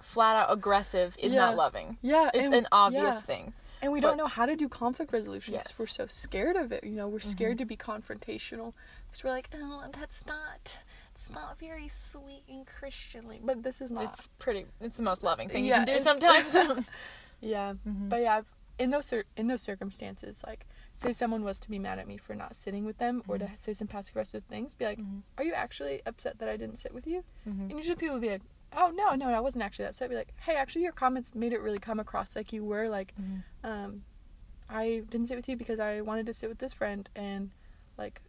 flat 0.01 0.35
out 0.35 0.51
aggressive 0.51 1.15
is 1.17 1.33
Yeah. 1.33 1.45
not 1.45 1.55
loving. 1.55 1.97
yeah 2.01 2.29
It's 2.33 2.53
an 2.55 2.67
obvious 2.71 3.15
yeah. 3.15 3.21
thing. 3.21 3.53
And 3.85 3.93
we 3.93 4.01
But- 4.01 4.07
don't 4.09 4.17
know 4.17 4.25
how 4.27 4.47
to 4.47 4.55
do 4.55 4.67
conflict 4.67 5.13
resolution 5.13 5.53
because 5.53 5.67
Yes. 5.69 5.73
Mm-hmm. 5.73 5.83
we're 5.83 5.87
so 5.87 6.07
scared 6.07 6.55
of 6.55 6.71
it. 6.71 6.83
You 6.83 6.95
know, 6.95 7.07
we're 7.07 7.19
scared 7.19 7.59
to 7.59 7.65
be 7.65 7.77
confrontational 7.77 8.73
because 9.07 9.23
we're 9.23 9.29
like, 9.29 9.47
oh, 9.53 9.83
that's 9.93 10.25
not, 10.25 10.77
it's 11.13 11.29
not 11.29 11.59
very 11.59 11.87
sweet 12.03 12.41
and 12.49 12.65
Christianly. 12.65 13.39
But 13.43 13.61
this 13.61 13.81
is 13.81 13.91
not. 13.91 14.05
It's 14.05 14.27
pretty. 14.39 14.65
It's 14.81 14.97
the 14.97 15.03
most 15.03 15.21
loving 15.21 15.49
thing 15.49 15.65
Yeah, 15.65 15.81
you 15.81 15.85
can 15.85 15.97
do 15.97 16.03
sometimes. 16.03 16.55
yeah, 17.41 17.73
Mhm. 17.87 18.09
but 18.09 18.21
yeah, 18.21 18.41
in 18.79 18.89
those 18.89 19.13
in 19.37 19.45
those 19.47 19.61
circumstances, 19.61 20.43
like 20.47 20.65
say 20.93 21.13
someone 21.13 21.43
was 21.43 21.59
to 21.59 21.69
be 21.69 21.77
mad 21.77 21.99
at 21.99 22.07
me 22.07 22.17
for 22.17 22.33
not 22.33 22.55
sitting 22.55 22.85
with 22.85 22.97
them 22.97 23.21
or 23.27 23.37
to 23.37 23.47
say 23.59 23.73
some 23.73 23.87
passive 23.87 24.13
aggressive 24.13 24.43
things, 24.45 24.73
be 24.73 24.85
like, 24.85 24.97
Mhm. 24.99 25.21
are 25.37 25.43
you 25.43 25.53
actually 25.53 26.01
upset 26.07 26.39
that 26.39 26.49
I 26.49 26.57
didn't 26.57 26.77
sit 26.77 26.91
with 26.93 27.05
you? 27.05 27.23
Mhm. 27.47 27.69
And 27.69 27.71
usually 27.73 27.95
people 27.97 28.15
would 28.15 28.21
be 28.21 28.29
like, 28.29 28.41
oh 28.73 28.91
no, 28.95 29.15
no, 29.15 29.29
I 29.29 29.39
wasn't 29.39 29.63
actually 29.63 29.85
upset. 29.85 30.09
Be 30.09 30.15
like, 30.15 30.33
hey, 30.41 30.55
actually 30.55 30.83
your 30.83 30.91
comments 30.91 31.33
made 31.35 31.53
it 31.53 31.61
really 31.61 31.79
come 31.79 31.99
across 31.99 32.35
like 32.35 32.51
you 32.53 32.63
were 32.63 32.87
like 32.89 33.13
Mhm. 33.19 33.43
um, 33.63 34.03
I 34.69 35.03
didn't 35.09 35.27
sit 35.27 35.37
with 35.37 35.47
you 35.47 35.55
because 35.55 35.79
I 35.79 36.01
wanted 36.01 36.25
to 36.25 36.33
sit 36.33 36.49
with 36.49 36.57
this 36.57 36.73
friend, 36.73 37.07
and 37.15 37.51
like, 37.97 38.21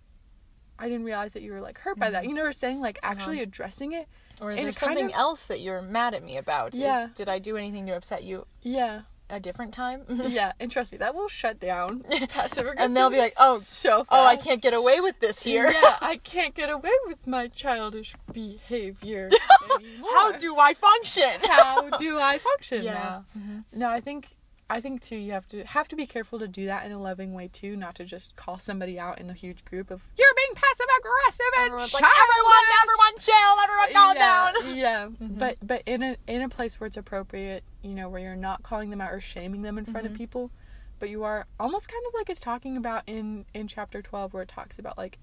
I 0.79 0.89
didn't 0.89 1.05
realize 1.05 1.33
that 1.33 1.41
you 1.43 1.53
were 1.53 1.63
like 1.63 1.79
hurt 1.79 1.99
by 1.99 2.11
that. 2.11 2.25
Mhm. 2.25 2.29
You 2.29 2.35
know 2.35 2.43
what 2.43 2.49
I'm 2.49 2.53
saying? 2.53 2.81
Like, 2.81 2.99
actually 3.03 3.37
Uh-huh. 3.37 3.45
addressing 3.45 3.93
it. 3.93 4.07
Or 4.43 4.53
is 4.53 4.59
And 4.59 4.67
there 4.67 4.73
something 4.73 5.07
of- 5.07 5.13
else 5.13 5.47
that 5.47 5.61
you're 5.61 5.81
mad 5.81 6.13
at 6.13 6.23
me 6.23 6.37
about? 6.37 6.75
Is- 6.75 6.81
Yeah. 6.81 7.09
did 7.15 7.29
I 7.31 7.39
do 7.39 7.57
anything 7.57 7.87
to 7.87 7.93
upset 7.97 8.23
you 8.23 8.47
Yeah, 8.61 9.03
a 9.31 9.41
different 9.41 9.73
time? 9.75 10.03
yeah. 10.09 10.53
And 10.61 10.71
trust 10.71 10.93
me, 10.93 10.99
that 10.99 11.15
will 11.15 11.29
shut 11.29 11.59
down 11.61 12.05
passive 12.29 12.67
And 12.79 12.97
they'll 12.97 13.11
be 13.11 13.19
like, 13.19 13.35
"Oh, 13.39 13.59
so 13.59 13.99
fast. 14.05 14.09
oh, 14.11 14.25
I 14.25 14.37
can't 14.37 14.63
get 14.63 14.75
away 14.75 15.01
with 15.01 15.19
this 15.21 15.43
here. 15.43 15.71
yeah, 15.71 15.97
I 16.01 16.17
can't 16.25 16.55
get 16.55 16.71
away 16.71 16.93
with 17.07 17.27
my 17.27 17.49
childish 17.49 18.15
behavior 18.33 19.29
anymore. 19.79 20.11
How 20.15 20.33
do 20.33 20.57
I 20.59 20.75
function? 20.75 21.31
how 21.43 21.91
do 21.99 22.19
I 22.19 22.39
function 22.39 22.83
Yeah. 22.85 22.93
now? 22.95 23.25
Mhm. 23.39 23.65
No, 23.73 23.89
I 23.89 24.01
think 24.01 24.37
I 24.69 24.81
think 24.81 25.01
too 25.01 25.15
you 25.17 25.31
have 25.33 25.47
to 25.49 25.63
have 25.65 25.87
to 25.89 25.97
be 25.97 26.07
careful 26.07 26.41
to 26.41 26.49
do 26.49 26.67
that 26.67 26.85
in 26.85 26.91
a 26.93 26.99
loving 27.01 27.33
way 27.35 27.49
too, 27.53 27.77
not 27.77 27.95
to 27.97 28.05
just 28.05 28.35
call 28.35 28.59
somebody 28.59 28.99
out 28.99 29.21
in 29.21 29.31
a 29.31 29.33
huge 29.33 29.65
group 29.65 29.91
of 29.93 30.03
you're 30.19 30.27
being 30.37 30.55
passive 30.57 30.87
aggressive 30.99 31.47
and 31.59 31.67
Everyone's 31.67 31.95
like, 31.95 32.03
everyone, 32.05 32.65
everyone, 32.83 33.19
chill, 33.21 33.61
everyone, 33.63 33.93
calm 33.93 34.17
yeah, 34.17 34.53
down. 34.53 34.77
Yeah, 34.77 35.09
Mhm. 35.25 35.39
but 35.39 35.57
but 35.63 35.83
in 35.87 36.03
a 36.03 36.17
in 36.27 36.43
a 36.43 36.49
place 36.49 36.81
where 36.81 36.87
it's 36.89 36.97
appropriate, 36.97 37.63
you 37.83 37.95
know, 37.95 38.09
where 38.09 38.21
you're 38.21 38.35
not 38.35 38.63
calling 38.65 38.91
them 38.91 39.01
out 39.01 39.13
or 39.13 39.21
shaming 39.21 39.63
them 39.63 39.79
in 39.79 39.85
front 39.85 40.05
Mhm. 40.07 40.11
of 40.11 40.17
people, 40.17 40.51
but 40.99 41.11
you 41.11 41.23
are 41.23 41.47
almost 41.61 41.89
kind 41.89 42.03
of 42.09 42.15
like 42.15 42.29
it's 42.29 42.41
talking 42.41 42.77
about 42.77 43.05
in 43.07 43.45
in 43.55 43.69
chapter 43.69 44.03
twelve 44.03 44.35
where 44.35 44.43
it 44.43 44.49
talks 44.49 44.81
about 44.81 44.99
like 44.99 45.19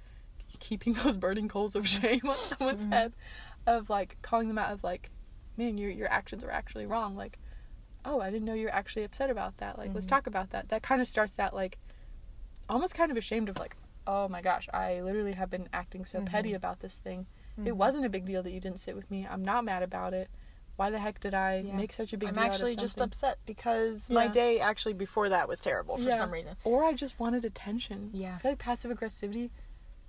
keeping 0.61 0.93
those 1.03 1.17
burning 1.17 1.49
coals 1.49 1.75
of 1.75 1.85
shame 1.85 2.21
on 2.23 2.35
someone's 2.37 2.85
Mhm. 2.85 2.91
head, 2.93 3.13
of 3.67 3.89
like 3.89 4.17
calling 4.21 4.47
them 4.47 4.57
out 4.57 4.71
of 4.71 4.85
like, 4.85 5.09
man, 5.57 5.77
your 5.77 5.89
your 5.89 6.09
actions 6.09 6.45
are 6.45 6.51
actually 6.51 6.85
wrong. 6.85 7.13
Like, 7.13 7.37
oh, 8.05 8.19
I 8.21 8.29
didn't 8.29 8.45
know 8.45 8.53
you 8.53 8.65
were 8.65 8.73
actually 8.73 9.03
upset 9.03 9.29
about 9.29 9.57
that. 9.57 9.77
Like, 9.77 9.93
let's 9.93 10.05
Mhm. 10.05 10.09
talk 10.09 10.27
about 10.27 10.49
that. 10.51 10.69
That 10.69 10.83
kind 10.83 11.01
of 11.01 11.07
starts 11.07 11.33
that 11.35 11.53
like, 11.53 11.77
almost 12.69 12.95
kind 12.95 13.11
of 13.11 13.17
ashamed 13.17 13.49
of 13.49 13.59
like, 13.59 13.75
oh 14.07 14.27
my 14.27 14.41
gosh, 14.41 14.67
I 14.73 15.01
literally 15.01 15.33
have 15.33 15.49
been 15.49 15.69
acting 15.73 16.05
so 16.05 16.21
petty 16.21 16.51
Mhm. 16.51 16.55
about 16.55 16.79
this 16.79 16.97
thing. 16.97 17.25
Mhm. 17.57 17.67
It 17.67 17.77
wasn't 17.77 18.05
a 18.05 18.09
big 18.09 18.25
deal 18.25 18.43
that 18.43 18.51
you 18.51 18.59
didn't 18.59 18.79
sit 18.79 18.95
with 18.95 19.09
me. 19.11 19.27
I'm 19.29 19.43
not 19.43 19.63
mad 19.63 19.83
about 19.83 20.13
it. 20.13 20.29
Why 20.75 20.89
the 20.89 20.97
heck 20.99 21.19
did 21.19 21.33
I 21.35 21.57
Yeah. 21.59 21.75
make 21.75 21.93
such 21.93 22.13
a 22.13 22.17
big 22.17 22.29
deal? 22.29 22.39
I'm 22.39 22.45
deal 22.45 22.53
actually 22.53 22.71
out 22.71 22.77
of 22.77 22.81
just 22.81 22.99
upset 23.01 23.37
because 23.45 24.09
my 24.09 24.27
day 24.27 24.59
actually 24.59 24.93
before 24.93 25.29
that 25.29 25.47
was 25.47 25.59
terrible 25.61 25.97
for 25.97 26.03
Yeah. 26.09 26.17
some 26.17 26.31
reason. 26.31 26.55
Or 26.63 26.83
I 26.83 26.93
just 26.93 27.19
wanted 27.19 27.45
attention. 27.45 28.09
Yeah. 28.13 28.35
I 28.35 28.37
feel 28.39 28.51
like 28.51 28.59
passive 28.59 28.91
aggressivity 28.97 29.51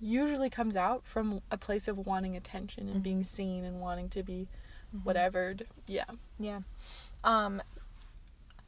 usually 0.00 0.50
comes 0.50 0.74
out 0.76 1.04
from 1.06 1.40
a 1.50 1.58
place 1.58 1.86
of 1.86 2.06
wanting 2.06 2.34
attention 2.36 2.88
and 2.88 3.02
being 3.02 3.20
Mhm. 3.20 3.24
seen 3.26 3.64
and 3.64 3.80
wanting 3.80 4.08
to 4.10 4.22
be 4.22 4.48
Mm-hmm. 4.94 5.04
whatevered. 5.04 5.66
Yeah. 5.86 6.04
Yeah. 6.38 6.60
Um, 7.22 7.62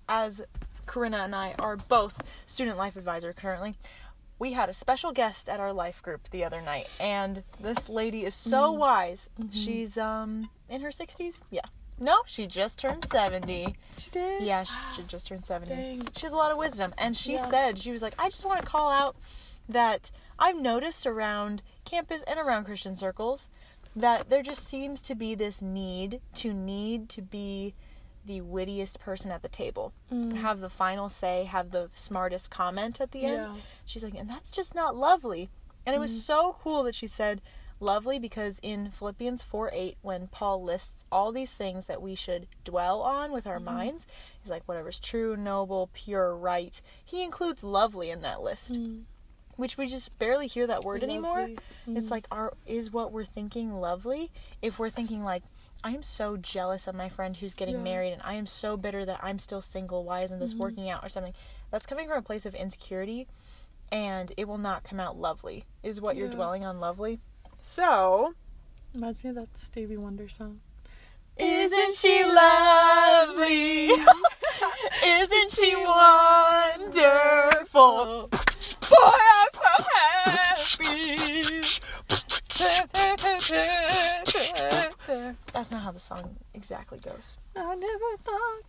as 0.09 0.43
Corinna 0.87 1.19
and 1.19 1.35
I 1.35 1.55
are 1.59 1.77
both 1.77 2.21
student 2.47 2.79
life 2.79 2.97
advisor 2.97 3.33
currently, 3.33 3.75
we 4.39 4.53
had 4.53 4.69
a 4.69 4.75
special 4.75 5.13
guest 5.13 5.49
at 5.49 5.61
our 5.61 5.73
life 5.73 6.03
group 6.03 6.29
the 6.31 6.45
other 6.45 6.61
night, 6.61 6.89
and 7.01 7.43
this 7.61 7.89
lady 7.89 8.25
is 8.25 8.35
so 8.35 8.73
Mhm. 8.75 8.79
wise. 8.79 9.31
Mhm. 9.41 9.49
She's 9.53 9.97
um 9.99 10.51
in 10.69 10.81
her 10.83 10.91
sixties. 10.93 11.41
Yeah. 11.51 11.63
No, 11.99 12.19
she 12.27 12.47
just 12.47 12.79
turned 12.79 13.07
seventy. 13.07 13.75
She 13.97 14.11
did. 14.11 14.43
Yeah, 14.43 14.65
she, 14.65 14.75
she 14.97 15.03
just 15.05 15.27
turned 15.27 15.47
seventy. 15.47 15.75
Dang. 15.75 16.09
She 16.15 16.23
has 16.27 16.33
a 16.33 16.37
lot 16.37 16.53
of 16.53 16.59
wisdom, 16.59 16.93
and 16.99 17.17
she 17.17 17.33
Yeah. 17.35 17.47
said 17.47 17.79
she 17.79 17.91
was 17.91 18.03
like, 18.03 18.15
I 18.19 18.29
just 18.29 18.45
want 18.45 18.61
to 18.61 18.67
call 18.67 18.91
out 18.91 19.17
that 19.69 20.11
I've 20.39 20.61
noticed 20.61 21.07
around 21.07 21.63
campus 21.87 22.23
and 22.25 22.39
around 22.39 22.65
Christian 22.67 22.95
circles 22.95 23.49
that 23.97 24.29
there 24.29 24.43
just 24.43 24.69
seems 24.69 25.01
to 25.03 25.15
be 25.15 25.35
this 25.35 25.63
need 25.63 26.21
to 26.35 26.53
need 26.53 27.09
to 27.09 27.23
be 27.23 27.75
the 28.27 28.41
wittiest 28.41 28.99
person 29.01 29.31
at 29.31 29.43
the 29.43 29.49
table, 29.49 29.93
Mm. 30.11 30.37
have 30.37 30.61
the 30.61 30.69
final 30.71 31.09
say, 31.09 31.45
have 31.45 31.71
the 31.71 31.91
smartest 31.95 32.51
comment 32.51 33.01
at 33.01 33.13
the 33.13 33.25
end. 33.25 33.55
Yeah. 33.57 33.63
She's 33.85 34.03
like, 34.05 34.15
and 34.15 34.29
that's 34.29 34.51
just 34.51 34.75
not 34.75 34.97
lovely. 34.97 35.49
And 35.87 35.95
it 35.95 35.99
was 35.99 36.11
Mm. 36.13 36.21
so 36.21 36.57
cool 36.61 36.83
that 36.83 36.95
she 36.95 37.07
said 37.07 37.41
lovely 37.79 38.19
because 38.19 38.59
in 38.63 38.91
Philippians 38.91 39.43
4 39.43 39.71
8, 39.73 39.97
when 40.03 40.27
Paul 40.29 40.63
lists 40.63 41.05
all 41.13 41.31
these 41.31 41.55
things 41.55 41.87
that 41.87 42.01
we 42.03 42.15
should 42.15 42.49
dwell 42.65 43.03
on 43.03 43.33
with 43.33 43.47
our 43.47 43.59
Mhm. 43.61 43.65
minds, 43.65 44.07
he's 44.41 44.51
like, 44.51 44.65
whatever's 44.67 44.99
true, 44.99 45.37
noble, 45.37 45.89
pure, 45.93 46.35
right. 46.35 46.81
He 47.05 47.23
includes 47.23 47.63
lovely 47.63 48.11
in 48.11 48.23
that 48.23 48.41
list, 48.43 48.73
Mm. 48.73 49.05
which 49.57 49.77
we 49.77 49.87
just 49.87 50.19
barely 50.19 50.47
hear 50.49 50.67
that 50.67 50.85
word 50.85 51.03
anymore. 51.05 51.41
Lovely. 51.43 51.59
It's 51.89 52.07
Mm. 52.07 52.11
like, 52.11 52.27
are 52.31 52.55
is 52.67 52.91
what 52.91 53.13
we're 53.13 53.25
thinking 53.25 53.79
lovely? 53.81 54.33
If 54.63 54.79
we're 54.79 54.91
thinking 54.91 55.23
like, 55.23 55.43
I 55.87 55.91
am 55.91 56.03
so 56.03 56.37
jealous 56.37 56.89
of 56.89 56.97
my 56.97 57.09
friend 57.09 57.37
who's 57.37 57.55
getting 57.55 57.77
Yeah. 57.77 57.83
married, 57.85 58.13
and 58.13 58.21
I 58.23 58.35
am 58.35 58.49
so 58.49 58.77
bitter 58.77 59.05
that 59.05 59.21
I'm 59.23 59.39
still 59.39 59.63
single. 59.63 60.03
Why 60.03 60.23
isn't 60.23 60.41
this 60.41 60.53
Mhm. 60.55 60.59
working 60.59 60.91
out 60.91 61.05
or 61.05 61.09
something? 61.09 61.33
That's 61.71 61.87
coming 61.87 62.09
from 62.09 62.19
a 62.19 62.23
place 62.23 62.45
of 62.45 62.57
insecurity, 62.57 63.29
and 63.93 64.33
it 64.37 64.49
will 64.49 64.59
not 64.59 64.83
come 64.83 64.99
out 64.99 65.17
lovely. 65.17 65.65
Is 65.85 66.01
what 66.01 66.17
you're 66.17 66.27
dwelling 66.27 66.65
on 66.65 66.81
lovely? 66.81 67.21
So, 67.63 68.35
Reminds 68.95 69.23
me 69.23 69.31
of 69.31 69.37
that 69.37 69.57
Stevie 69.57 69.97
Wonder 69.97 70.29
song. 70.29 70.61
isn't 71.37 71.95
she 71.95 72.25
lovely? 72.25 73.87
isn't 75.05 75.53
she 75.53 75.77
wonderful? 77.07 77.47
Boy, 78.27 79.21
I'm 79.31 79.53
so 79.53 79.69
happy. 79.95 81.63
That's 85.53 85.71
not 85.71 85.83
how 85.83 85.93
the 85.93 85.99
song 86.01 86.37
exactly 86.55 86.99
goes. 86.99 87.37
I 87.57 87.75
never 87.75 88.17
thought 88.25 88.61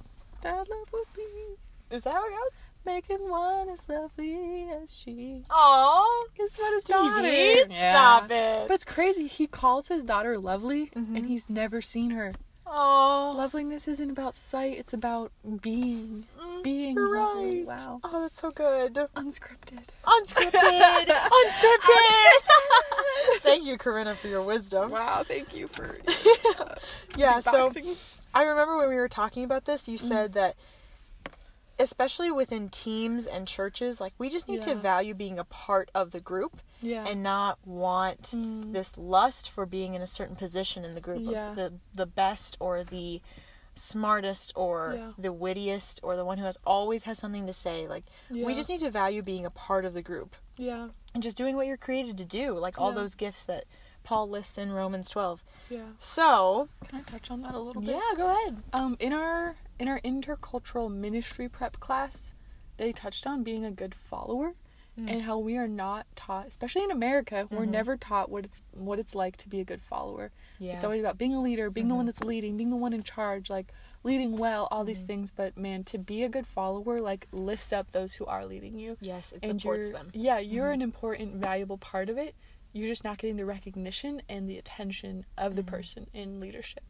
that 0.41 0.69
love 0.69 0.87
would 0.93 1.05
be 1.15 1.95
Is 1.95 2.03
that 2.03 2.13
how 2.13 2.25
it 2.25 2.29
goes? 2.31 2.63
making 2.85 3.29
one 3.29 3.69
as 3.69 3.87
lovely 3.89 4.69
as 4.81 4.93
she. 4.95 5.43
Oh, 5.49 6.27
It's 6.37 6.57
what 6.57 6.73
his 6.75 6.83
daughter. 6.83 7.65
stop 7.73 8.31
it. 8.31 8.67
But 8.67 8.73
it's 8.75 8.83
crazy. 8.85 9.27
He 9.27 9.45
calls 9.47 9.87
his 9.89 10.03
daughter 10.03 10.37
lovely, 10.37 10.87
Mhm. 10.95 11.17
and 11.17 11.25
he's 11.25 11.49
never 11.49 11.81
seen 11.81 12.11
her. 12.11 12.33
Oh, 12.79 13.33
Loveliness 13.35 13.87
isn't 13.87 14.11
about 14.11 14.35
sight; 14.35 14.77
it's 14.77 14.93
about 14.93 15.31
being, 15.61 16.25
being 16.63 16.93
You're 16.95 17.17
lovely. 17.17 17.65
right. 17.65 17.79
Wow. 17.79 17.99
Oh, 18.03 18.21
that's 18.21 18.39
so 18.39 18.51
good. 18.51 18.93
unscripted. 19.15 19.79
Unscripted. 20.05 21.05
Unscripted. 21.39 22.47
Thank 23.41 23.65
you, 23.65 23.79
Corinna, 23.79 24.13
for 24.13 24.27
your 24.27 24.43
wisdom. 24.43 24.91
Wow, 24.91 25.23
thank 25.27 25.55
you 25.55 25.67
for 25.67 25.97
Yeah, 27.17 27.39
so. 27.39 27.71
I 28.35 28.43
remember 28.43 28.77
when 28.77 28.89
we 28.89 28.95
were 28.95 29.09
talking 29.09 29.43
about 29.43 29.65
this, 29.65 29.85
Mm. 29.85 29.87
you 29.93 29.97
said 29.97 30.33
that 30.33 30.55
especially 31.79 32.31
within 32.31 32.69
teams 32.69 33.27
and 33.27 33.47
churches, 33.47 34.01
like 34.01 34.13
we 34.17 34.29
just 34.29 34.47
need 34.47 34.61
to 34.63 34.75
value 34.75 35.13
being 35.13 35.37
a 35.39 35.43
part 35.43 35.89
of 35.93 36.11
the 36.11 36.19
group 36.19 36.57
yeah. 36.81 37.05
and 37.07 37.21
not 37.23 37.59
want 37.65 38.21
Mm. 38.33 38.73
this 38.73 38.97
lust 38.97 39.49
for 39.49 39.65
being 39.65 39.93
in 39.93 40.01
a 40.01 40.07
certain 40.07 40.35
position 40.35 40.83
in 40.83 40.95
the 40.95 41.01
group 41.01 41.21
Yeah. 41.23 41.53
the 41.53 41.73
the 41.93 42.05
best 42.07 42.57
or 42.59 42.83
the 42.83 43.21
smartest 43.75 44.51
or 44.55 44.95
Yeah. 44.97 45.11
the 45.19 45.31
wittiest 45.31 45.99
or 46.03 46.15
the 46.15 46.25
one 46.25 46.39
who 46.39 46.45
has 46.45 46.57
always 46.65 47.03
has 47.03 47.19
something 47.19 47.45
to 47.45 47.53
say 47.53 47.87
like 47.87 48.05
we 48.31 48.55
just 48.55 48.69
need 48.69 48.79
to 48.79 48.89
value 48.89 49.21
being 49.21 49.45
a 49.45 49.51
part 49.51 49.85
of 49.85 49.93
the 49.93 50.01
group 50.01 50.35
yeah, 50.57 50.87
and 51.13 51.21
just 51.21 51.37
doing 51.37 51.55
what 51.55 51.67
you're 51.67 51.77
created 51.77 52.17
to 52.17 52.25
do 52.25 52.57
like 52.57 52.79
all 52.81 52.89
Yeah. 52.89 52.95
those 52.95 53.13
gifts 53.15 53.45
that 53.45 53.65
Paul 54.03 54.29
lists 54.29 54.57
in 54.57 54.71
Romans 54.71 55.09
12 55.09 55.43
yeah. 55.69 55.81
so 55.99 56.69
Can 56.87 56.99
I 56.99 57.01
touch 57.03 57.29
on 57.29 57.41
that 57.43 57.53
a 57.53 57.59
little 57.59 57.81
bit? 57.83 57.91
yeah 57.91 58.15
go 58.17 58.31
ahead 58.31 58.63
Um, 58.73 58.97
in 58.99 59.13
our 59.13 59.55
in 59.79 59.87
our 59.87 59.99
intercultural 60.01 60.91
ministry 60.93 61.47
prep 61.49 61.79
class, 61.79 62.33
they 62.77 62.91
touched 62.91 63.25
on 63.27 63.43
being 63.43 63.65
a 63.65 63.71
good 63.71 63.95
follower 63.95 64.53
Mm. 64.97 65.11
and 65.11 65.21
how 65.21 65.37
we 65.37 65.55
are 65.57 65.67
not 65.67 66.07
taught, 66.15 66.47
especially 66.47 66.83
in 66.83 66.89
America, 66.89 67.47
we're 67.51 67.67
Mhm. 67.67 67.69
never 67.69 67.97
taught 67.97 68.31
what 68.31 68.43
it's 68.45 68.63
what 68.73 68.97
it's 68.97 69.13
like 69.13 69.37
to 69.37 69.47
be 69.47 69.59
a 69.59 69.63
good 69.63 69.79
follower. 69.83 70.31
yeah 70.57 70.73
It's 70.73 70.83
always 70.83 71.01
about 71.01 71.19
being 71.19 71.35
a 71.35 71.39
leader, 71.41 71.69
being 71.69 71.87
the 71.87 71.93
one 71.93 72.07
that's 72.07 72.21
leading, 72.23 72.57
being 72.57 72.71
the 72.71 72.75
one 72.77 72.93
in 72.93 73.03
charge, 73.03 73.47
like 73.47 73.71
leading 74.03 74.39
well, 74.39 74.67
all 74.71 74.83
these 74.83 75.03
Mhm. 75.03 75.07
things. 75.07 75.29
But 75.31 75.55
man, 75.55 75.83
to 75.83 75.99
be 75.99 76.23
a 76.23 76.29
good 76.29 76.47
follower 76.47 76.99
like 76.99 77.27
lifts 77.31 77.71
up 77.71 77.91
those 77.91 78.15
who 78.15 78.25
are 78.25 78.43
leading 78.43 78.79
you. 78.79 78.97
yes 78.99 79.33
it 79.33 79.47
and 79.47 79.61
supports 79.61 79.91
them 79.91 80.09
Yeah, 80.15 80.39
you're 80.39 80.69
Mhm. 80.71 80.73
an 80.73 80.81
important, 80.81 81.35
valuable 81.35 81.77
part 81.77 82.09
of 82.09 82.17
it. 82.17 82.33
You're 82.73 82.87
just 82.87 83.03
not 83.03 83.19
getting 83.19 83.35
the 83.37 83.45
recognition 83.45 84.23
and 84.27 84.49
the 84.49 84.57
attention 84.57 85.27
of 85.37 85.55
the 85.55 85.61
Mhm. 85.63 85.67
person 85.67 86.07
in 86.11 86.39
leadership. 86.39 86.83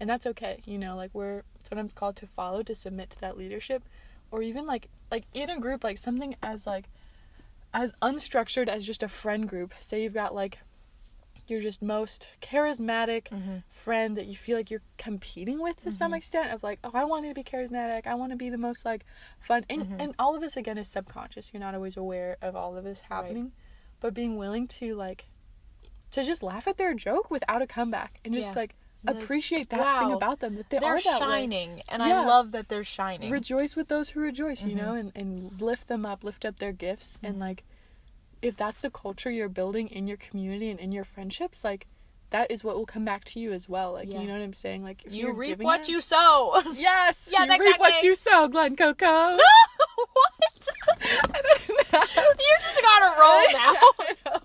And 0.00 0.08
that's 0.10 0.26
okay. 0.26 0.60
You 0.66 0.78
know, 0.78 0.96
like 0.96 1.10
we're 1.14 1.42
sometimes 1.68 1.92
called 1.92 2.16
to 2.16 2.26
follow, 2.26 2.62
to 2.62 2.74
submit 2.74 3.10
to 3.10 3.20
that 3.20 3.36
leadership. 3.38 3.84
Or 4.30 4.42
even 4.42 4.66
like 4.66 4.88
like 5.10 5.24
in 5.32 5.48
a 5.50 5.58
group, 5.60 5.84
like 5.84 5.98
something 5.98 6.34
as 6.42 6.66
like 6.66 6.86
as 7.72 7.92
unstructured 8.02 8.68
as 8.68 8.84
just 8.86 9.02
a 9.02 9.08
friend 9.08 9.48
group. 9.48 9.74
Say 9.80 10.02
you've 10.02 10.14
got 10.14 10.34
like 10.34 10.58
your 11.46 11.60
just 11.60 11.82
most 11.82 12.28
charismatic 12.40 13.28
Mhm. 13.28 13.62
friend 13.70 14.16
that 14.16 14.24
you 14.26 14.34
feel 14.34 14.56
like 14.56 14.70
you're 14.70 14.80
competing 14.96 15.60
with 15.60 15.82
to 15.84 15.90
some 15.90 16.12
Mhm. 16.12 16.16
extent 16.16 16.50
of 16.50 16.62
like 16.62 16.78
oh 16.82 16.90
i 16.94 17.04
want 17.04 17.26
to 17.26 17.34
be 17.34 17.44
charismatic 17.44 18.06
i 18.06 18.14
want 18.14 18.30
to 18.32 18.36
be 18.36 18.48
the 18.48 18.56
most 18.56 18.86
like 18.86 19.04
fun 19.40 19.62
and, 19.68 19.82
Mhm. 19.82 19.96
and 20.00 20.14
all 20.18 20.34
of 20.34 20.40
this 20.40 20.56
again 20.56 20.78
is 20.78 20.88
subconscious 20.88 21.52
you're 21.52 21.60
not 21.60 21.74
always 21.74 21.98
aware 21.98 22.38
of 22.40 22.56
all 22.56 22.78
of 22.78 22.84
this 22.84 23.02
happening 23.02 23.52
but 24.00 24.14
being 24.14 24.38
willing 24.38 24.66
to 24.66 24.94
like 24.94 25.26
to 26.12 26.24
just 26.24 26.42
laugh 26.42 26.66
at 26.66 26.78
their 26.78 26.94
joke 26.94 27.30
without 27.30 27.60
a 27.60 27.66
comeback 27.66 28.20
and 28.24 28.32
just 28.32 28.48
Yeah. 28.52 28.54
Like, 28.60 28.74
appreciate 29.06 29.68
that 29.70 30.00
thing 30.00 30.12
about 30.12 30.40
them 30.40 30.56
that 30.56 30.70
they 30.70 30.78
they're 30.78 30.94
are 30.94 31.00
that 31.02 31.20
way. 31.20 31.26
shining 31.26 31.82
and 31.88 32.02
Yeah. 32.02 32.20
I 32.22 32.24
love 32.26 32.52
that 32.52 32.68
they're 32.68 32.84
shining 32.84 33.30
rejoice 33.30 33.76
with 33.76 33.88
those 33.88 34.10
who 34.10 34.20
rejoice 34.20 34.62
you 34.64 34.72
Mhm. 34.74 34.76
know 34.82 34.94
and, 34.94 35.12
and 35.14 35.60
lift 35.60 35.88
them 35.88 36.04
up 36.06 36.24
lift 36.24 36.44
up 36.44 36.58
their 36.58 36.72
gifts 36.72 37.18
and 37.22 37.36
Mhm. 37.36 37.40
like 37.40 37.64
if 38.42 38.56
that's 38.56 38.78
the 38.78 38.90
culture 38.90 39.30
you're 39.30 39.48
building 39.48 39.88
in 39.88 40.06
your 40.06 40.16
community 40.18 40.68
and 40.70 40.78
in 40.80 40.92
your 40.92 41.04
friendships 41.04 41.64
like 41.64 41.86
that 42.30 42.50
is 42.50 42.64
what 42.64 42.74
will 42.76 42.86
come 42.86 43.04
back 43.04 43.24
to 43.24 43.38
you 43.38 43.52
as 43.52 43.68
well 43.68 43.92
like 43.92 44.08
Yeah. 44.08 44.20
you 44.20 44.26
know 44.26 44.32
what 44.34 44.42
i'm 44.42 44.52
saying 44.52 44.82
like 44.82 45.02
if 45.04 45.12
you 45.12 45.32
reap 45.32 45.58
what 45.58 45.78
that- 45.82 45.88
you 45.88 46.00
sow 46.00 46.60
yes 46.74 47.28
Yeah, 47.32 47.42
you 47.42 47.48
that- 47.48 47.60
reap 47.60 47.72
that 47.74 47.80
what 47.80 48.02
you 48.02 48.14
sow 48.14 48.48
glen 48.48 48.74
coco 48.76 49.36
what 49.36 50.34
you 51.92 52.56
just 52.60 52.82
gotta 52.82 53.20
roll 53.20 53.44
now 53.52 54.40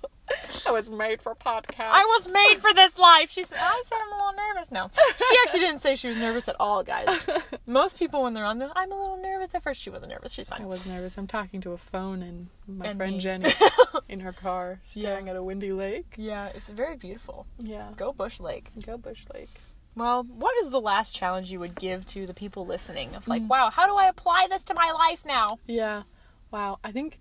I 0.68 0.72
was 0.72 0.90
made 0.90 1.22
for 1.22 1.36
podcasts. 1.36 1.88
I 1.90 2.04
was 2.18 2.28
made 2.28 2.62
for 2.62 2.74
this 2.74 2.98
life. 2.98 3.30
She 3.32 3.44
said, 3.44 3.58
I 3.60 3.82
said 3.86 3.98
I'm 4.06 4.12
a 4.14 4.16
little 4.16 4.34
nervous 4.54 4.72
now. 4.72 4.92
She 5.18 5.36
actually 5.44 5.60
didn't 5.62 5.80
say 5.82 5.96
she 5.96 6.08
was 6.08 6.18
nervous 6.18 6.48
at 6.48 6.56
all, 6.60 6.84
guys. 6.84 7.08
Most 7.66 7.98
people, 8.00 8.24
when 8.24 8.34
they're 8.34 8.46
on 8.46 8.60
the, 8.60 8.72
I'm 8.76 8.92
a 8.92 8.96
little 8.96 9.18
nervous 9.22 9.50
at 9.54 9.64
first. 9.64 9.82
She 9.82 9.90
wasn't 9.90 10.12
nervous. 10.12 10.34
She's 10.34 10.48
fine. 10.50 10.62
I 10.62 10.66
was 10.66 10.86
nervous. 10.86 11.18
I'm 11.18 11.28
talking 11.28 11.62
to 11.62 11.72
a 11.74 11.78
phone 11.78 12.22
and 12.22 12.48
my 12.68 12.88
And 12.88 12.98
friend 12.98 13.14
me. 13.14 13.20
Jenny 13.20 13.50
in 14.10 14.20
her 14.22 14.34
car, 14.34 14.80
Yeah. 14.94 15.10
staring 15.10 15.30
at 15.30 15.36
a 15.36 15.44
windy 15.44 15.72
lake. 15.72 16.14
Yeah, 16.18 16.48
it's 16.48 16.70
very 16.70 16.96
beautiful. 16.98 17.46
Yeah. 17.60 17.90
Go 17.98 18.12
Bush 18.14 18.40
Lake. 18.40 18.70
Go 18.86 18.98
Bush 18.98 19.26
Lake. 19.34 19.50
Well, 19.96 20.24
what 20.24 20.56
is 20.62 20.70
the 20.70 20.80
last 20.80 21.16
challenge 21.16 21.52
you 21.52 21.60
would 21.60 21.76
give 21.76 22.06
to 22.08 22.26
the 22.28 22.34
people 22.34 22.66
listening? 22.66 23.16
Of 23.16 23.28
like, 23.28 23.42
Mm. 23.42 23.48
wow, 23.48 23.70
how 23.70 23.86
do 23.88 23.96
I 23.98 24.08
apply 24.08 24.48
this 24.50 24.64
to 24.66 24.74
my 24.74 24.92
life 24.92 25.26
now? 25.26 25.58
Yeah. 25.68 26.04
Wow. 26.52 26.80
I 26.84 26.92
think 26.92 27.20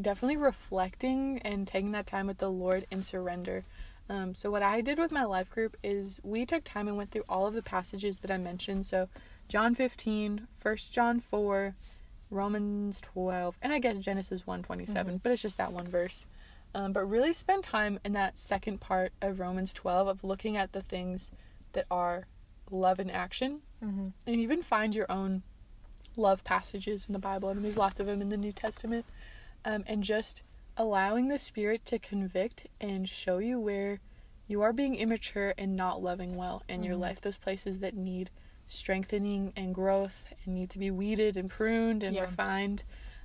definitely 0.00 0.36
reflecting 0.36 1.40
and 1.44 1.66
taking 1.66 1.92
that 1.92 2.06
time 2.06 2.26
with 2.26 2.38
the 2.38 2.50
Lord 2.50 2.86
and 2.90 3.04
surrender. 3.04 3.64
Um, 4.08 4.34
so 4.34 4.50
what 4.50 4.62
I 4.62 4.80
did 4.80 4.98
with 4.98 5.10
my 5.10 5.24
life 5.24 5.50
group 5.50 5.76
is 5.82 6.20
we 6.22 6.46
took 6.46 6.64
time 6.64 6.86
and 6.88 6.96
went 6.96 7.10
through 7.10 7.24
all 7.28 7.46
of 7.46 7.54
the 7.54 7.62
passages 7.62 8.20
that 8.20 8.30
I 8.30 8.36
mentioned. 8.38 8.86
So 8.86 9.08
John 9.48 9.74
15, 9.74 10.46
1 10.62 10.76
John 10.90 11.20
4, 11.20 11.74
Romans 12.30 13.00
12, 13.00 13.56
and 13.62 13.72
I 13.72 13.78
guess 13.78 13.98
Genesis 13.98 14.46
127, 14.46 15.20
but 15.22 15.32
it's 15.32 15.42
just 15.42 15.56
that 15.58 15.72
one 15.72 15.88
verse. 15.88 16.26
Um, 16.74 16.92
but 16.92 17.04
really 17.08 17.32
spend 17.32 17.64
time 17.64 17.98
in 18.04 18.12
that 18.12 18.38
second 18.38 18.80
part 18.80 19.12
of 19.22 19.40
Romans 19.40 19.72
12 19.72 20.08
of 20.08 20.24
looking 20.24 20.56
at 20.56 20.72
the 20.72 20.82
things 20.82 21.32
that 21.72 21.86
are 21.90 22.26
love 22.70 23.00
in 23.00 23.10
action 23.10 23.60
Mm-hmm. 23.84 24.08
and 24.26 24.40
even 24.40 24.62
find 24.62 24.94
your 24.94 25.04
own 25.12 25.42
love 26.16 26.42
passages 26.44 27.06
in 27.08 27.12
the 27.12 27.18
Bible. 27.18 27.50
I 27.50 27.52
mean, 27.52 27.62
there's 27.62 27.76
lots 27.76 28.00
of 28.00 28.06
them 28.06 28.22
in 28.22 28.30
the 28.30 28.36
New 28.38 28.50
Testament. 28.52 29.04
Um, 29.66 29.82
and 29.88 30.04
just 30.04 30.42
allowing 30.76 31.26
the 31.26 31.38
Spirit 31.38 31.84
to 31.86 31.98
convict 31.98 32.68
and 32.80 33.08
show 33.08 33.38
you 33.38 33.58
where 33.58 33.98
you 34.46 34.62
are 34.62 34.72
being 34.72 34.94
immature 34.94 35.54
and 35.58 35.74
not 35.74 36.00
loving 36.00 36.36
well 36.36 36.62
in 36.68 36.84
your 36.84 36.94
Mhm. 36.94 37.00
life. 37.00 37.20
Those 37.20 37.36
places 37.36 37.80
that 37.80 37.94
need 37.96 38.30
strengthening 38.68 39.52
and 39.56 39.74
growth 39.74 40.24
and 40.44 40.54
need 40.54 40.70
to 40.70 40.78
be 40.78 40.90
weeded 40.90 41.36
and 41.36 41.50
pruned 41.50 42.04
and 42.04 42.14
Yeah. 42.14 42.22
refined. 42.22 42.84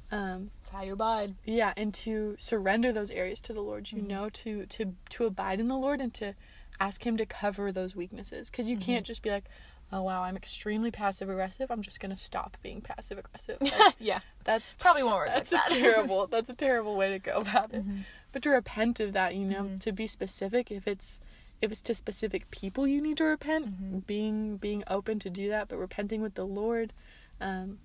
Um, 0.10 0.50
That's 0.64 0.72
how 0.72 0.82
you 0.82 0.94
abide. 0.94 1.36
yeah, 1.46 1.74
and 1.78 1.94
to 1.94 2.36
surrender 2.40 2.92
those 2.92 3.12
areas 3.12 3.40
to 3.42 3.54
the 3.54 3.62
Lord. 3.62 3.92
You 3.92 4.02
Mhm. 4.02 4.08
know, 4.08 4.30
to 4.30 4.66
to 4.66 4.96
to 5.10 5.26
abide 5.26 5.60
in 5.60 5.68
the 5.68 5.78
Lord 5.78 6.02
and 6.02 6.12
to 6.16 6.34
ask 6.80 7.06
Him 7.06 7.18
to 7.18 7.26
cover 7.28 7.72
those 7.72 7.96
weaknesses. 7.96 8.50
Because 8.50 8.68
you 8.68 8.78
Mhm. 8.78 8.82
can't 8.82 9.06
just 9.06 9.22
be 9.22 9.30
like, 9.30 9.46
"Oh 9.92 10.02
wow, 10.04 10.24
I'm 10.24 10.36
extremely 10.38 10.92
passive 10.92 11.30
aggressive. 11.30 11.70
I'm 11.72 11.82
just 11.82 12.00
gonna 12.00 12.18
stop 12.18 12.58
being 12.62 12.82
passive 12.82 13.18
aggressive." 13.18 13.58
That's, 13.60 13.98
yeah. 14.00 14.20
that's 14.44 14.76
Probably 14.76 15.04
won't 15.04 15.16
work 15.18 15.28
that's 15.28 15.52
like 15.52 15.66
a 15.68 15.74
that. 15.74 15.80
terrible. 15.82 16.28
That's 16.28 16.50
a 16.50 16.56
terrible 16.56 16.96
way 16.96 17.10
to 17.12 17.20
go 17.20 17.40
about 17.42 17.74
it. 17.74 17.88
Mhm. 17.88 18.04
But 18.32 18.44
to 18.44 18.50
repent 18.52 19.00
of 19.00 19.14
that, 19.14 19.36
you 19.36 19.46
know, 19.46 19.64
Mhm. 19.64 19.82
to 19.82 19.92
be 19.92 20.08
specific. 20.08 20.72
If 20.72 20.88
it's 20.88 21.20
if 21.62 21.72
it's 21.72 21.82
to 21.84 21.94
specific 21.94 22.50
people, 22.50 22.88
you 22.88 23.00
need 23.02 23.18
to 23.18 23.24
repent. 23.26 23.68
Mhm. 23.68 24.06
Being 24.08 24.58
being 24.58 24.84
open 24.88 25.20
to 25.20 25.30
do 25.30 25.50
that, 25.50 25.68
but 25.68 25.78
repenting 25.78 26.22
with 26.22 26.34
the 26.36 26.46
Lord. 26.46 26.94
Um, 27.40 27.80